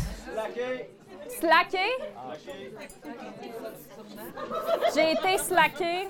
slacker. 1.29 1.91
J'ai 4.95 5.13
été 5.13 5.39
slacké. 5.39 6.09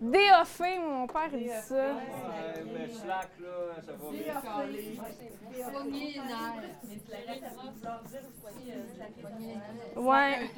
Déoffé, 0.00 0.78
mon 0.80 1.06
père 1.06 1.30
il 1.32 1.44
dit 1.44 1.50
ça. 1.66 1.94
Ouais, 1.94 2.64
mais 2.66 2.88
slack, 2.92 3.30
là, 3.40 3.82
ça 3.84 3.92
va 3.92 4.10
bien. 4.10 4.34
Ouais. 9.96 10.50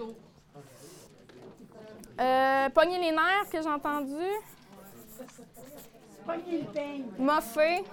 Euh, 2.19 2.71
pogner 2.71 2.99
les 2.99 3.11
nerfs 3.11 3.51
que 3.51 3.61
j'ai 3.61 3.69
entendu. 3.69 4.25
Moffé. 7.19 7.85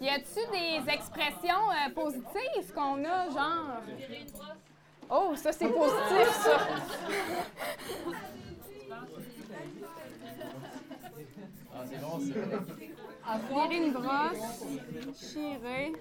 Y 0.00 0.08
a-tu 0.08 0.40
des 0.50 0.92
expressions 0.92 1.70
euh, 1.70 1.90
positives 1.94 2.72
qu'on 2.74 3.04
a, 3.04 3.30
genre? 3.30 3.80
Oh, 5.08 5.34
ça 5.36 5.52
c'est 5.52 5.68
positif, 5.68 6.28
ça. 6.42 6.58
Virer 13.50 13.76
une 13.76 13.92
brosse. 13.92 14.64
Chirer. 15.16 15.92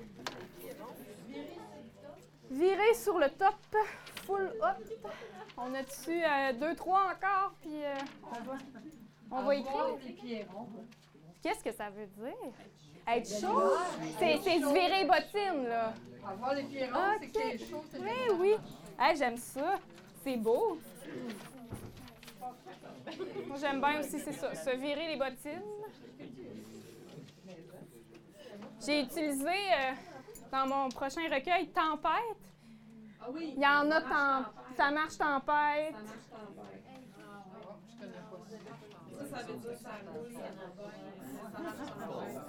Virer 2.50 2.94
sur 2.96 3.18
le 3.20 3.30
top. 3.30 3.56
Full. 4.32 4.52
On 5.58 5.74
a 5.74 5.84
dessus 5.84 6.24
euh, 6.24 6.54
deux, 6.54 6.76
trois 6.76 7.12
encore, 7.14 7.54
puis 7.62 7.84
euh, 7.84 7.94
on 8.26 8.44
va, 8.44 8.54
on 9.32 9.44
va 9.44 9.56
écrire. 9.56 9.98
Qu'est-ce 11.44 11.64
que 11.64 11.72
ça 11.72 11.90
veut 11.90 12.08
dire? 12.08 12.34
Être 13.08 13.28
chaud? 13.42 13.72
C'est 14.20 14.38
c'est 14.44 14.60
se 14.60 14.74
virer 14.74 15.06
bottine, 15.06 15.68
là. 15.68 15.94
Avoir 16.28 16.54
les 16.54 16.64
pieds 16.64 16.86
ronds, 16.86 17.18
c'est 17.20 17.26
Ok. 17.28 17.32
qu'il 17.32 17.42
est 17.52 17.70
chaud. 17.70 17.84
c'est 17.92 18.00
Oui, 18.00 18.10
oui. 18.40 18.56
Hey, 19.00 19.18
j'aime 19.18 19.38
ça. 19.38 19.80
C'est 20.24 20.38
beau. 20.38 20.78
Moi, 23.48 23.58
j'aime 23.60 23.82
bien 23.82 24.00
aussi, 24.00 24.20
c'est 24.20 24.32
ça, 24.34 24.54
se 24.54 24.70
virer 24.78 25.08
les 25.08 25.16
bottines. 25.18 25.62
J'ai 28.86 29.02
utilisé 29.02 29.48
euh, 29.48 29.94
dans 30.52 30.68
mon 30.68 30.90
prochain 30.90 31.22
recueil 31.24 31.68
Tempête. 31.70 32.51
Ah 33.24 33.28
oui. 33.34 33.54
Il 33.56 33.62
y 33.62 33.68
en 33.68 33.92
a 33.92 34.02
tem- 34.02 34.46
ça 34.76 34.92
marche 34.92 35.18
tempête. 35.18 35.96
Ça 35.96 36.02
marche 36.04 36.30
tempête. 36.30 36.84
Ça, 39.20 39.38
ça 39.38 39.44
veut 39.44 39.58
dire 39.60 39.78
ça 39.78 39.90
roule, 40.12 40.34
ça 40.34 40.40
va 40.42 40.68
bien. 40.76 40.92
Ça 41.52 41.60
marche 41.62 41.94
tempête. 42.00 42.42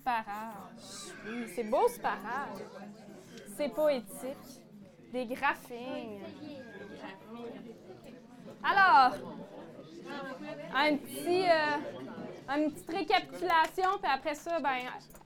Sparage. 0.00 1.14
Oui, 1.26 1.46
c'est 1.54 1.64
beau, 1.64 1.88
sparage. 1.88 2.60
C'est 3.56 3.68
poétique. 3.68 4.62
Des 5.12 5.26
graphines. 5.26 6.22
Alors, 8.62 9.12
un 10.74 10.96
petit, 10.96 11.44
euh, 11.48 11.76
une 12.56 12.72
petite 12.72 12.90
récapitulation, 12.90 13.98
puis 14.02 14.12
après 14.12 14.34
ça, 14.34 14.58
ben, 14.60 14.78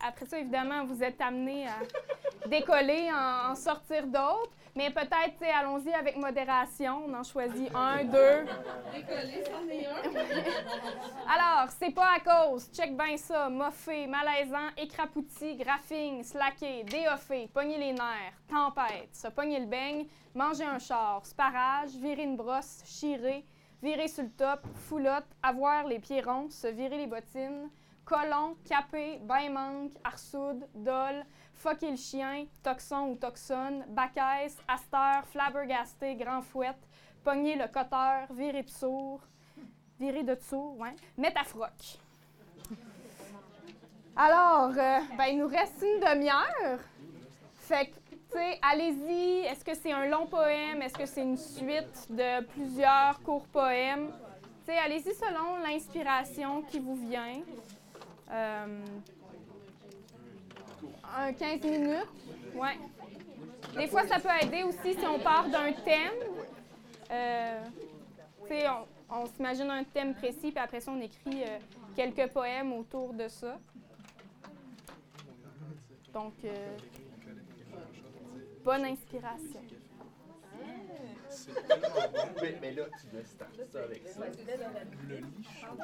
après 0.06 0.26
ça, 0.26 0.38
évidemment, 0.38 0.84
vous 0.84 1.02
êtes 1.02 1.20
amené 1.20 1.66
à 1.66 1.78
décoller, 2.48 3.10
en, 3.12 3.52
en 3.52 3.54
sortir 3.54 4.06
d'autres. 4.06 4.50
Mais 4.76 4.90
peut-être, 4.90 5.36
tu 5.38 5.44
sais, 5.44 5.50
allons-y 5.52 5.92
avec 5.94 6.16
modération. 6.16 7.04
On 7.06 7.14
en 7.14 7.22
choisit 7.22 7.70
un, 7.72 8.02
deux. 8.04 8.44
Décoller, 8.92 9.44
c'en 9.46 9.68
est 9.68 9.86
un. 9.86 11.32
Alors, 11.32 11.70
c'est 11.78 11.92
pas 11.94 12.08
à 12.16 12.20
cause. 12.20 12.68
Check 12.72 12.96
bien 12.96 13.16
ça. 13.16 13.48
Moffé, 13.48 14.08
malaisant, 14.08 14.70
écrapouti, 14.76 15.54
graphing, 15.54 16.24
slacké, 16.24 16.82
déoffé, 16.84 17.48
pogner 17.54 17.78
les 17.78 17.92
nerfs, 17.92 18.34
tempête, 18.48 19.10
se 19.14 19.28
pogner 19.28 19.60
le 19.60 19.66
beigne, 19.66 20.06
manger 20.34 20.64
un 20.64 20.80
char, 20.80 21.24
sparage, 21.24 21.90
virer 21.90 22.24
une 22.24 22.36
brosse, 22.36 22.82
chirer, 22.84 23.44
virer 23.84 24.08
sur 24.08 24.22
le 24.24 24.30
top, 24.30 24.66
foulotte, 24.88 25.26
avoir 25.42 25.86
les 25.86 25.98
pieds 25.98 26.22
ronds, 26.22 26.48
se 26.48 26.68
virer 26.68 26.96
les 26.96 27.06
bottines, 27.06 27.68
colon, 28.06 28.56
capé, 28.66 29.18
bain 29.22 29.50
manque, 29.50 29.92
arsoude, 30.02 30.66
dol, 30.74 31.22
fucker 31.52 31.90
le 31.90 31.96
chien, 31.96 32.46
toxon 32.62 33.10
ou 33.10 33.16
toxone, 33.16 33.84
bacaisse, 33.88 34.56
aster, 34.66 35.26
flabbergasté, 35.30 36.16
grand 36.16 36.40
fouette, 36.40 36.80
pogner 37.22 37.56
le 37.56 37.68
coteur, 37.68 38.26
virer 38.32 38.62
de 38.62 38.70
sourd, 38.70 39.20
virer 40.00 40.22
de 40.22 40.34
dessous, 40.34 40.76
ouais, 40.78 40.96
mettre 41.18 41.42
ta 41.42 41.44
froc. 41.44 41.98
Alors, 44.16 44.70
euh, 44.78 45.00
ben, 45.18 45.26
il 45.26 45.38
nous 45.38 45.48
reste 45.48 45.82
une 45.82 46.00
demi-heure. 46.00 46.78
Fait 47.56 47.86
que, 47.86 47.96
allez-y. 48.62 49.46
Est-ce 49.46 49.64
que 49.64 49.74
c'est 49.74 49.92
un 49.92 50.06
long 50.06 50.26
poème? 50.26 50.82
Est-ce 50.82 50.94
que 50.94 51.06
c'est 51.06 51.22
une 51.22 51.36
suite 51.36 52.06
de 52.10 52.44
plusieurs 52.44 53.20
courts 53.22 53.46
poèmes? 53.46 54.10
Allez-y 54.66 55.14
selon 55.14 55.58
l'inspiration 55.62 56.62
qui 56.62 56.78
vous 56.80 56.96
vient. 56.96 57.42
Euh, 58.30 58.84
un 61.16 61.32
15 61.32 61.62
minutes, 61.62 62.06
ouais. 62.54 62.78
Des 63.76 63.86
fois, 63.86 64.06
ça 64.06 64.18
peut 64.18 64.28
aider 64.42 64.62
aussi 64.62 64.94
si 64.98 65.06
on 65.06 65.18
part 65.18 65.48
d'un 65.48 65.72
thème. 65.72 66.12
Euh, 67.10 67.60
on, 69.10 69.26
s'imagine 69.26 69.70
un 69.70 69.84
thème 69.84 70.14
précis, 70.14 70.50
puis 70.50 70.58
après 70.58 70.80
ça, 70.80 70.90
on 70.92 71.00
écrit 71.00 71.44
euh, 71.44 71.58
quelques 71.94 72.32
poèmes 72.32 72.72
autour 72.72 73.12
de 73.12 73.28
ça. 73.28 73.58
Donc, 76.12 76.34
bonne 78.64 78.84
inspiration. 78.86 79.60
Mais, 82.40 82.58
mais 82.60 82.72
là, 82.72 82.84
tu 83.00 83.06
dois 83.08 83.24
starter 83.24 83.64
ça 83.70 83.82
avec 83.82 84.08
ça. 84.08 84.20
Le 85.08 85.16
lit 85.16 85.44
chaud. 85.60 85.76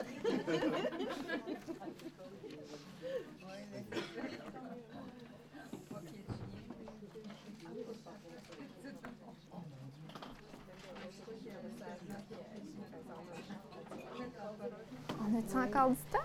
On 15.22 15.38
a-tu 15.38 15.56
encore 15.56 15.90
du 15.90 15.96
temps? 16.10 16.18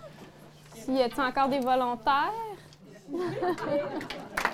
Y 0.88 1.02
a-tu 1.02 1.20
encore 1.20 1.50
des 1.50 1.60
volontaires? 1.60 2.32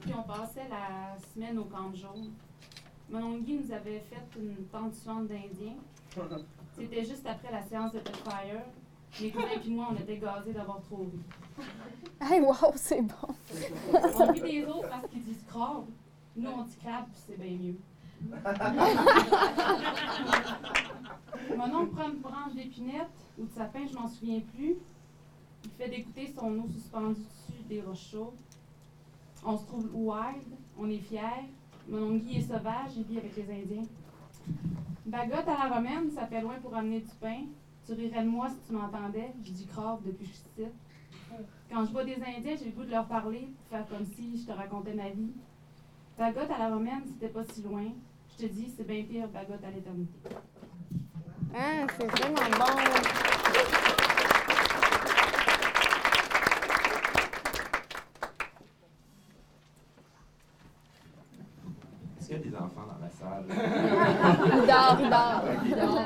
Puis 0.00 0.12
on 0.16 0.22
passait 0.22 0.68
la 0.68 1.16
semaine 1.32 1.58
au 1.58 1.64
camp 1.64 1.92
jaune. 1.94 2.32
Mon 3.08 3.22
oncle 3.22 3.42
Guy 3.42 3.58
nous 3.58 3.72
avait 3.72 4.00
fait 4.00 4.26
une 4.38 4.66
tente 4.66 4.94
suivante 4.94 5.28
d'Indiens. 5.28 5.76
C'était 6.76 7.04
juste 7.04 7.24
après 7.26 7.52
la 7.52 7.62
séance 7.62 7.92
de 7.92 8.00
Pet 8.00 8.16
Fire. 8.16 8.62
Mes 9.20 9.30
cousins 9.30 9.46
et 9.64 9.70
moi, 9.70 9.90
on 9.92 9.94
était 9.94 10.18
gazés 10.18 10.52
d'avoir 10.52 10.80
trop 10.82 11.04
ri. 11.04 11.20
Hey, 12.20 12.40
wow, 12.40 12.72
c'est 12.74 13.00
bon! 13.00 13.32
On 14.18 14.32
rit 14.32 14.40
des 14.40 14.64
autres 14.64 14.88
parce 14.88 15.06
qu'ils 15.06 15.22
disent 15.22 15.44
crabe. 15.46 15.84
Nous, 16.34 16.50
on 16.50 16.62
dit 16.62 16.76
crabe, 16.82 17.04
puis 17.12 17.22
c'est 17.24 17.38
bien 17.40 17.56
mieux. 17.56 17.76
Mon 21.56 21.72
oncle 21.76 21.94
prend 21.94 22.08
une 22.08 22.18
branche 22.18 22.54
d'épinette 22.56 23.06
ou 23.38 23.44
de 23.44 23.50
sapin, 23.52 23.86
je 23.86 23.94
m'en 23.94 24.08
souviens 24.08 24.40
plus. 24.52 24.74
Il 25.64 25.70
fait 25.78 25.88
d'écouter 25.88 26.26
son 26.34 26.58
eau 26.58 26.66
suspendue 26.72 27.20
dessus 27.20 27.62
des 27.68 27.82
roches 27.82 28.10
chaudes. 28.10 28.34
On 29.44 29.56
se 29.58 29.66
trouve 29.66 29.88
wild, 29.92 30.46
on 30.78 30.88
est 30.88 30.98
fiers. 30.98 31.20
Mon 31.88 32.10
oncle 32.10 32.24
Guy 32.24 32.38
est 32.38 32.42
sauvage, 32.42 32.92
il 32.96 33.04
vit 33.04 33.18
avec 33.18 33.36
les 33.36 33.42
Indiens. 33.42 33.86
Bagotte 35.04 35.48
à 35.48 35.68
la 35.68 35.74
romaine, 35.74 36.10
ça 36.10 36.26
fait 36.26 36.40
loin 36.40 36.54
pour 36.62 36.74
amener 36.74 37.00
du 37.00 37.14
pain. 37.20 37.42
Tu 37.86 37.92
rirais 37.92 38.24
de 38.24 38.28
moi 38.28 38.48
si 38.48 38.56
tu 38.66 38.72
m'entendais, 38.72 39.32
je 39.44 39.52
dis 39.52 39.66
crabe 39.66 40.00
depuis 40.04 40.24
que 40.24 40.30
je 40.30 40.36
suis 40.36 40.44
petite. 40.56 40.72
Quand 41.70 41.84
je 41.84 41.92
vois 41.92 42.04
des 42.04 42.14
Indiens, 42.14 42.56
j'ai 42.58 42.66
le 42.66 42.70
goût 42.70 42.84
de 42.84 42.90
leur 42.90 43.06
parler, 43.06 43.48
faire 43.68 43.86
comme 43.86 44.04
si 44.06 44.38
je 44.40 44.46
te 44.46 44.52
racontais 44.52 44.94
ma 44.94 45.10
vie. 45.10 45.32
Bagotte 46.16 46.50
à 46.50 46.58
la 46.58 46.68
romaine, 46.70 47.02
c'était 47.06 47.28
pas 47.32 47.44
si 47.44 47.62
loin. 47.62 47.84
Je 48.30 48.46
te 48.46 48.52
dis, 48.52 48.72
c'est 48.74 48.86
bien 48.86 49.02
pire, 49.02 49.28
bagotte 49.28 49.62
à 49.62 49.70
l'éternité. 49.70 50.18
Hein, 51.54 51.86
c'est 51.98 52.06
vraiment 52.06 52.50
bon! 52.58 52.64
Est-ce 62.18 62.26
qu'il 62.26 62.36
y 62.36 62.40
a 62.40 62.42
des 62.42 62.56
enfants 62.56 62.86
dans 62.88 62.98
la 63.04 63.10
salle? 63.10 63.44
Il 64.46 64.66
dort, 64.66 64.98
il 65.64 65.74
dort. 65.74 66.04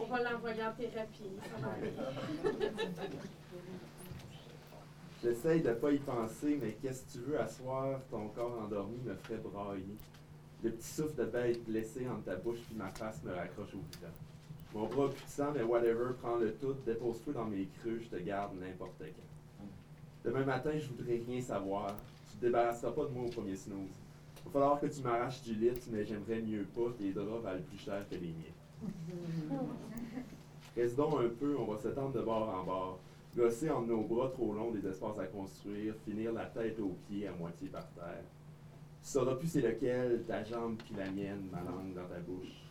On 0.00 0.06
va 0.12 0.18
l'envoyer 0.22 0.62
en 0.62 0.72
thérapie. 0.72 0.80
ça 0.82 0.90
va 0.92 0.92
aller. 0.92 1.11
J'essaye 5.22 5.62
de 5.62 5.72
pas 5.72 5.92
y 5.92 5.98
penser, 5.98 6.58
mais 6.60 6.72
qu'est-ce 6.82 7.04
que 7.04 7.12
tu 7.12 7.18
veux 7.30 7.40
asseoir? 7.40 8.00
Ton 8.10 8.26
corps 8.28 8.58
endormi 8.60 8.98
me 9.04 9.14
ferait 9.14 9.38
brailler. 9.38 9.96
Le 10.64 10.70
petit 10.70 10.88
souffle 10.88 11.14
de 11.14 11.24
bête 11.24 11.64
blessé 11.64 12.08
entre 12.08 12.24
ta 12.24 12.34
bouche 12.36 12.58
puis 12.66 12.74
ma 12.74 12.88
face 12.88 13.22
me 13.22 13.32
raccroche 13.32 13.74
au 13.74 13.82
visage. 13.92 14.10
Mon 14.74 14.86
bras 14.86 15.10
sang, 15.26 15.52
mais 15.54 15.62
whatever, 15.62 16.14
prends 16.20 16.36
le 16.36 16.52
tout, 16.54 16.74
dépose-toi 16.84 17.34
dans 17.34 17.44
mes 17.44 17.68
creux, 17.78 18.00
je 18.00 18.08
te 18.08 18.16
garde 18.20 18.58
n'importe 18.58 18.98
quand. 18.98 19.22
Demain 20.24 20.44
matin, 20.44 20.72
je 20.74 20.88
voudrais 20.88 21.20
rien 21.26 21.40
savoir. 21.40 21.94
Tu 22.30 22.38
te 22.38 22.46
débarrasseras 22.46 22.92
pas 22.92 23.04
de 23.04 23.10
moi 23.10 23.24
au 23.24 23.30
premier 23.30 23.54
snooze. 23.54 24.00
Va 24.46 24.50
falloir 24.50 24.80
que 24.80 24.86
tu 24.86 25.02
m'arraches 25.02 25.42
du 25.42 25.54
lit, 25.54 25.78
mais 25.90 26.04
j'aimerais 26.04 26.40
mieux 26.40 26.64
pas. 26.64 26.90
Tes 26.98 27.12
draps 27.12 27.42
valent 27.42 27.62
plus 27.62 27.78
cher 27.78 28.04
que 28.08 28.16
les 28.16 28.32
miens. 28.32 28.82
Reste 30.76 30.96
donc 30.96 31.14
un 31.14 31.28
peu, 31.28 31.56
on 31.58 31.72
va 31.72 31.78
s'étendre 31.78 32.12
de 32.12 32.22
bord 32.22 32.48
en 32.48 32.64
bord. 32.64 32.98
Gosser 33.36 33.70
entre 33.70 33.88
nos 33.88 34.02
bras 34.02 34.30
trop 34.30 34.52
longs 34.52 34.70
des 34.70 34.86
espaces 34.86 35.18
à 35.18 35.26
construire, 35.26 35.94
finir 36.04 36.32
la 36.32 36.46
tête 36.46 36.78
aux 36.80 36.96
pieds 37.08 37.26
à 37.26 37.32
moitié 37.32 37.68
par 37.68 37.88
terre. 37.90 38.24
Tu 39.02 39.10
sauras 39.10 39.34
plus 39.34 39.48
c'est 39.48 39.62
lequel, 39.62 40.22
ta 40.26 40.44
jambe 40.44 40.76
puis 40.76 40.94
la 40.96 41.10
mienne, 41.10 41.48
ma 41.50 41.58
langue 41.58 41.94
dans 41.94 42.04
ta 42.04 42.20
bouche. 42.20 42.62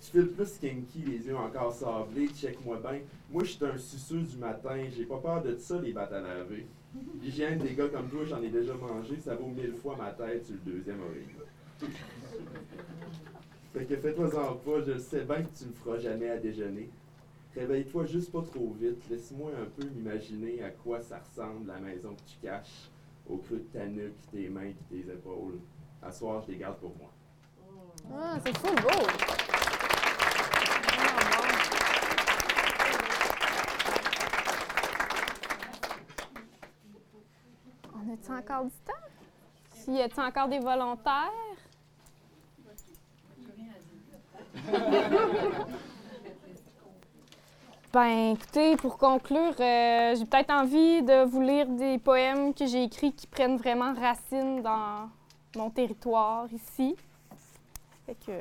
Tu 0.00 0.10
files 0.10 0.28
plus 0.28 0.58
kinky, 0.58 0.98
les 0.98 1.26
yeux 1.26 1.36
encore 1.36 1.72
sablés, 1.72 2.28
check-moi 2.28 2.78
bien. 2.80 3.00
Moi, 3.30 3.44
je 3.44 3.52
suis 3.52 3.64
un 3.64 3.78
suceux 3.78 4.20
du 4.20 4.36
matin, 4.36 4.84
j'ai 4.94 5.06
pas 5.06 5.18
peur 5.18 5.42
de 5.42 5.56
ça, 5.56 5.80
les 5.80 5.92
battes 5.92 6.12
à 6.12 6.20
laver. 6.20 6.66
L'hygiène 7.22 7.58
des 7.58 7.74
gars 7.74 7.88
comme 7.88 8.08
toi, 8.08 8.24
j'en 8.24 8.42
ai 8.42 8.50
déjà 8.50 8.74
mangé, 8.74 9.18
ça 9.18 9.34
vaut 9.34 9.48
mille 9.48 9.74
fois 9.74 9.96
ma 9.96 10.10
tête 10.10 10.44
sur 10.44 10.54
le 10.64 10.72
deuxième 10.72 11.00
oreille. 11.00 11.90
Fait 13.74 13.86
que 13.86 13.96
fais-toi-en 13.96 14.54
pas, 14.54 14.80
je 14.86 14.96
sais 14.98 15.24
bien 15.24 15.42
que 15.42 15.58
tu 15.58 15.64
me 15.64 15.72
feras 15.72 15.98
jamais 15.98 16.30
à 16.30 16.36
déjeuner. 16.36 16.88
Réveille-toi 17.56 18.06
juste 18.06 18.30
pas 18.30 18.42
trop 18.42 18.72
vite, 18.80 19.02
laisse-moi 19.10 19.50
un 19.50 19.64
peu 19.64 19.88
m'imaginer 19.88 20.62
à 20.62 20.70
quoi 20.70 21.00
ça 21.00 21.18
ressemble 21.18 21.66
la 21.66 21.80
maison 21.80 22.14
que 22.14 22.22
tu 22.30 22.36
caches, 22.40 22.88
au 23.28 23.36
creux 23.38 23.56
de 23.56 23.76
ta 23.76 23.84
nuque, 23.86 24.14
tes 24.30 24.48
mains 24.48 24.66
et 24.66 24.76
tes 24.88 25.00
épaules. 25.00 25.58
À 26.00 26.12
soir, 26.12 26.40
je 26.46 26.52
les 26.52 26.58
garde 26.58 26.76
pour 26.76 26.94
moi. 26.96 27.10
Ah, 28.12 28.38
c'est 28.46 28.56
fou 28.58 28.72
beau! 28.76 29.06
On 37.92 38.12
a-tu 38.12 38.30
encore 38.30 38.64
du 38.66 38.70
temps? 38.86 38.92
S'il 39.72 39.94
y 39.94 40.02
a-tu 40.02 40.20
encore 40.20 40.48
des 40.48 40.60
volontaires? 40.60 41.32
Ben, 47.94 48.32
écoutez, 48.32 48.74
pour 48.74 48.98
conclure, 48.98 49.54
euh, 49.60 50.16
j'ai 50.16 50.24
peut-être 50.24 50.50
envie 50.50 51.00
de 51.02 51.22
vous 51.26 51.40
lire 51.40 51.68
des 51.68 51.98
poèmes 51.98 52.52
que 52.52 52.66
j'ai 52.66 52.82
écrits 52.82 53.12
qui 53.12 53.28
prennent 53.28 53.56
vraiment 53.56 53.94
racine 53.94 54.62
dans 54.62 55.08
mon 55.54 55.70
territoire 55.70 56.52
ici. 56.52 56.96
Fait 58.04 58.16
que, 58.26 58.32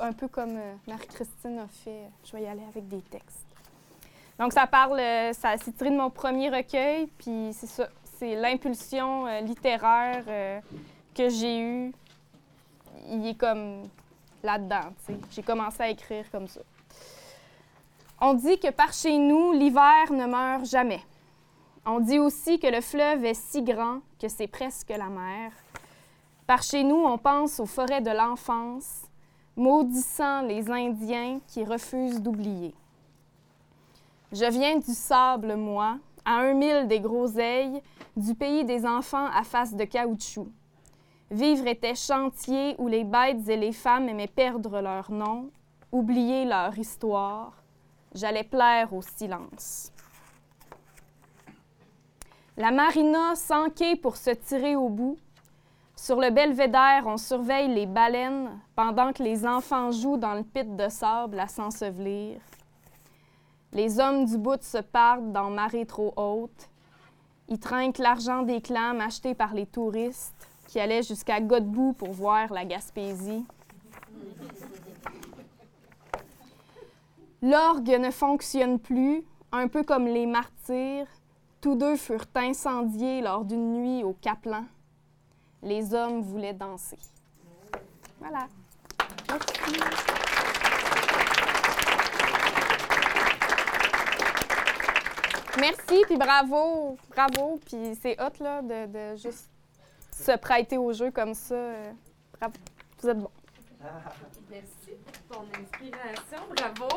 un 0.00 0.12
peu 0.12 0.26
comme 0.26 0.56
euh, 0.56 0.74
Marie-Christine 0.88 1.60
a 1.60 1.68
fait, 1.68 2.10
je 2.24 2.32
vais 2.32 2.42
y 2.42 2.46
aller 2.48 2.64
avec 2.68 2.88
des 2.88 3.02
textes. 3.02 3.46
Donc, 4.36 4.52
ça 4.52 4.66
parle, 4.66 4.98
euh, 4.98 5.32
ça 5.32 5.56
c'est 5.56 5.76
tiré 5.76 5.90
de 5.90 5.96
mon 5.96 6.10
premier 6.10 6.50
recueil, 6.50 7.06
puis 7.18 7.50
c'est 7.52 7.68
ça, 7.68 7.88
c'est 8.18 8.34
l'impulsion 8.34 9.26
littéraire 9.42 10.24
que 11.14 11.28
j'ai 11.28 11.60
eue. 11.60 11.92
Il 13.10 13.28
est 13.28 13.36
comme 13.36 13.84
là-dedans. 14.42 14.92
J'ai 15.30 15.42
commencé 15.42 15.82
à 15.82 15.88
écrire 15.88 16.30
comme 16.30 16.48
ça. 16.48 16.60
On 18.20 18.34
dit 18.34 18.58
que 18.58 18.70
par 18.70 18.92
chez 18.92 19.16
nous, 19.16 19.52
l'hiver 19.52 20.10
ne 20.12 20.26
meurt 20.26 20.64
jamais. 20.64 21.02
On 21.86 22.00
dit 22.00 22.18
aussi 22.18 22.58
que 22.58 22.66
le 22.66 22.80
fleuve 22.80 23.24
est 23.24 23.34
si 23.34 23.62
grand 23.62 24.00
que 24.20 24.28
c'est 24.28 24.48
presque 24.48 24.90
la 24.90 25.08
mer. 25.08 25.52
Par 26.46 26.62
chez 26.62 26.82
nous, 26.82 26.96
on 26.96 27.16
pense 27.16 27.60
aux 27.60 27.66
forêts 27.66 28.00
de 28.00 28.10
l'enfance, 28.10 29.02
maudissant 29.56 30.42
les 30.42 30.70
Indiens 30.70 31.38
qui 31.46 31.64
refusent 31.64 32.20
d'oublier. 32.20 32.74
Je 34.32 34.44
viens 34.44 34.76
du 34.76 34.92
sable, 34.92 35.56
moi, 35.56 35.98
à 36.24 36.32
un 36.32 36.54
mille 36.54 36.86
des 36.88 37.00
groseilles, 37.00 37.80
du 38.16 38.34
pays 38.34 38.64
des 38.64 38.84
enfants 38.84 39.28
à 39.32 39.42
face 39.44 39.74
de 39.74 39.84
caoutchouc. 39.84 40.48
Vivre 41.30 41.66
était 41.66 41.94
chantier 41.94 42.74
où 42.78 42.88
les 42.88 43.04
bêtes 43.04 43.48
et 43.48 43.56
les 43.56 43.72
femmes 43.72 44.08
aimaient 44.08 44.26
perdre 44.26 44.80
leur 44.80 45.10
nom, 45.10 45.50
oublier 45.92 46.46
leur 46.46 46.76
histoire. 46.78 47.52
J'allais 48.14 48.44
plaire 48.44 48.94
au 48.94 49.02
silence. 49.02 49.92
La 52.56 52.70
marina 52.70 53.34
s'enquait 53.34 53.96
pour 53.96 54.16
se 54.16 54.30
tirer 54.30 54.74
au 54.74 54.88
bout. 54.88 55.18
Sur 55.94 56.18
le 56.18 56.30
belvédère, 56.30 57.02
on 57.04 57.18
surveille 57.18 57.68
les 57.68 57.86
baleines 57.86 58.58
pendant 58.74 59.12
que 59.12 59.22
les 59.22 59.46
enfants 59.46 59.92
jouent 59.92 60.16
dans 60.16 60.34
le 60.34 60.44
pit 60.44 60.76
de 60.76 60.88
sable 60.88 61.38
à 61.38 61.46
s'ensevelir. 61.46 62.40
Les 63.72 64.00
hommes 64.00 64.24
du 64.24 64.38
bout 64.38 64.62
se 64.62 64.78
partent 64.78 65.30
dans 65.30 65.50
marée 65.50 65.84
trop 65.84 66.14
haute. 66.16 66.70
Ils 67.48 67.60
trinquent 67.60 67.98
l'argent 67.98 68.42
des 68.42 68.62
clames 68.62 69.02
achetés 69.02 69.34
par 69.34 69.52
les 69.52 69.66
touristes 69.66 70.48
qui 70.68 70.78
allaient 70.78 71.02
jusqu'à 71.02 71.40
Godbout 71.40 71.94
pour 71.94 72.12
voir 72.12 72.52
la 72.52 72.64
Gaspésie. 72.64 73.44
L'orgue 77.40 77.98
ne 77.98 78.10
fonctionne 78.10 78.78
plus, 78.78 79.24
un 79.50 79.66
peu 79.68 79.82
comme 79.82 80.06
les 80.06 80.26
martyrs. 80.26 81.06
Tous 81.62 81.74
deux 81.74 81.96
furent 81.96 82.26
incendiés 82.34 83.22
lors 83.22 83.44
d'une 83.44 83.72
nuit 83.72 84.04
au 84.04 84.12
Caplan. 84.12 84.66
Les 85.62 85.94
hommes 85.94 86.20
voulaient 86.20 86.52
danser. 86.52 86.98
Voilà. 88.20 88.46
Merci. 89.30 89.54
Merci, 95.58 96.02
puis 96.06 96.16
bravo, 96.16 96.96
bravo, 97.10 97.58
puis 97.66 97.96
c'est 98.00 98.20
hot 98.20 98.30
là 98.40 98.62
de, 98.62 98.86
de 98.86 99.16
juste 99.16 99.50
se 100.24 100.36
prêter 100.36 100.76
au 100.78 100.92
jeu 100.92 101.10
comme 101.10 101.34
ça. 101.34 101.54
euh, 101.54 101.92
Bravo, 102.38 102.54
vous 103.00 103.08
êtes 103.08 103.18
bon. 103.18 103.30
Merci 104.50 104.92
pour 105.28 105.38
ton 105.38 105.44
inspiration. 105.60 106.46
Bravo. 106.56 106.88